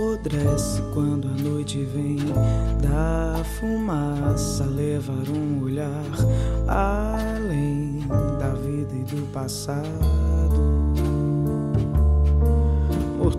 apodrece 0.00 0.82
quando 0.94 1.28
a 1.28 1.42
noite 1.42 1.84
vem 1.84 2.16
da 2.80 3.42
fumaça 3.58 4.64
levar 4.64 5.28
um 5.28 5.62
olhar 5.62 6.04
além 6.66 8.00
da 8.38 8.48
vida 8.54 8.94
e 8.94 9.04
do 9.14 9.30
passado. 9.32 10.39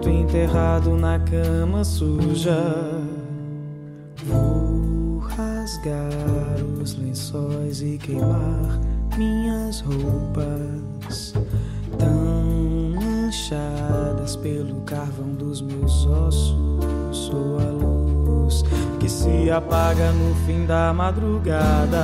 Morto 0.01 0.09
enterrado 0.09 0.97
na 0.97 1.19
cama 1.19 1.83
suja, 1.83 2.57
vou 4.25 5.19
rasgar 5.19 6.55
os 6.81 6.95
lençóis 6.97 7.83
e 7.83 7.99
queimar 7.99 8.79
minhas 9.15 9.81
roupas 9.81 11.35
tão 11.99 12.95
manchadas 12.95 14.35
pelo 14.37 14.81
carvão 14.81 15.35
dos 15.35 15.61
meus 15.61 16.03
ossos. 16.07 16.55
Sou 17.11 17.59
a 17.59 17.69
luz 17.69 18.63
que 18.99 19.07
se 19.07 19.51
apaga 19.51 20.11
no 20.13 20.33
fim 20.47 20.65
da 20.65 20.91
madrugada. 20.91 22.01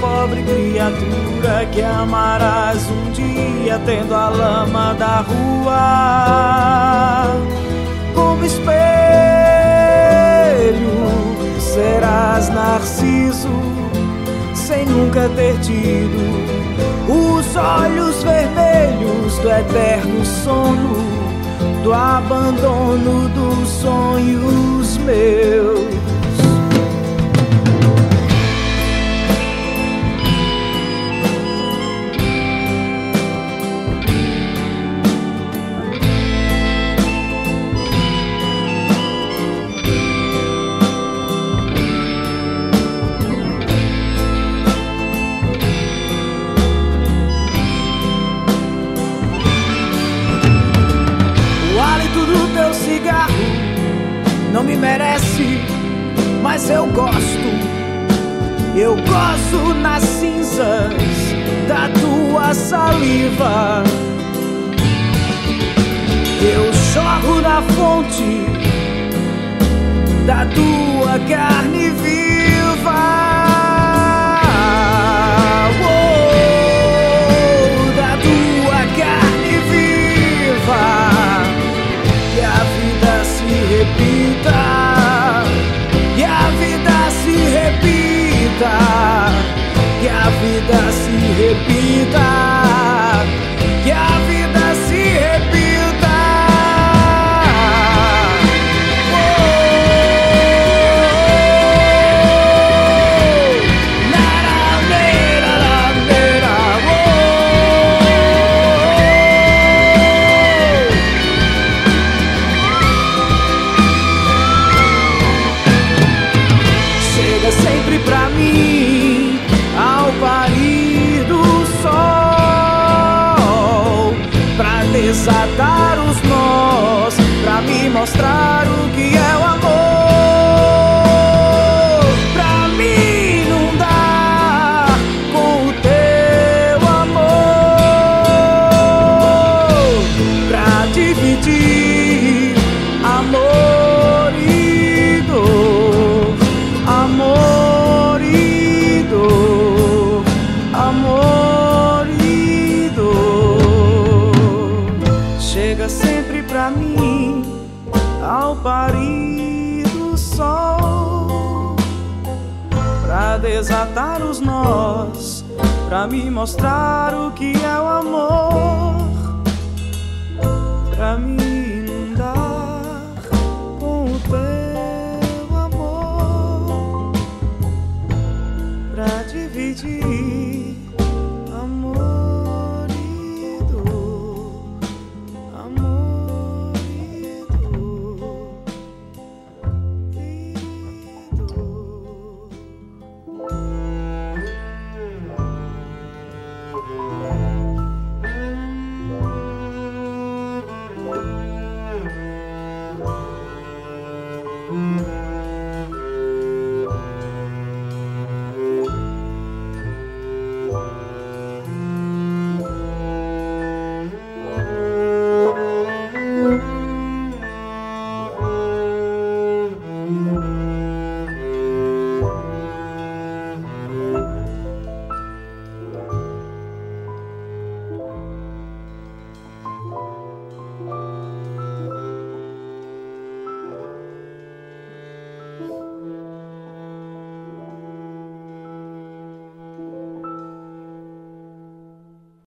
Pobre 0.00 0.42
criatura 0.42 1.66
que 1.70 1.82
amarás 1.82 2.88
um 2.90 3.10
dia, 3.12 3.78
tendo 3.84 4.14
a 4.14 4.30
lama 4.30 4.94
da 4.94 5.18
rua 5.20 5.76
como 8.14 8.42
espelho. 8.44 8.70
Serás 11.60 12.48
narciso 12.48 13.50
sem 14.54 14.86
nunca 14.86 15.28
ter 15.36 15.58
tido 15.60 16.18
os 17.06 17.56
olhos 17.56 18.22
vermelhos 18.22 19.38
do 19.38 19.50
eterno 19.50 20.24
sono, 20.24 20.94
do 21.82 21.92
abandono 21.92 23.28
dos 23.28 23.68
sonhos 23.68 24.69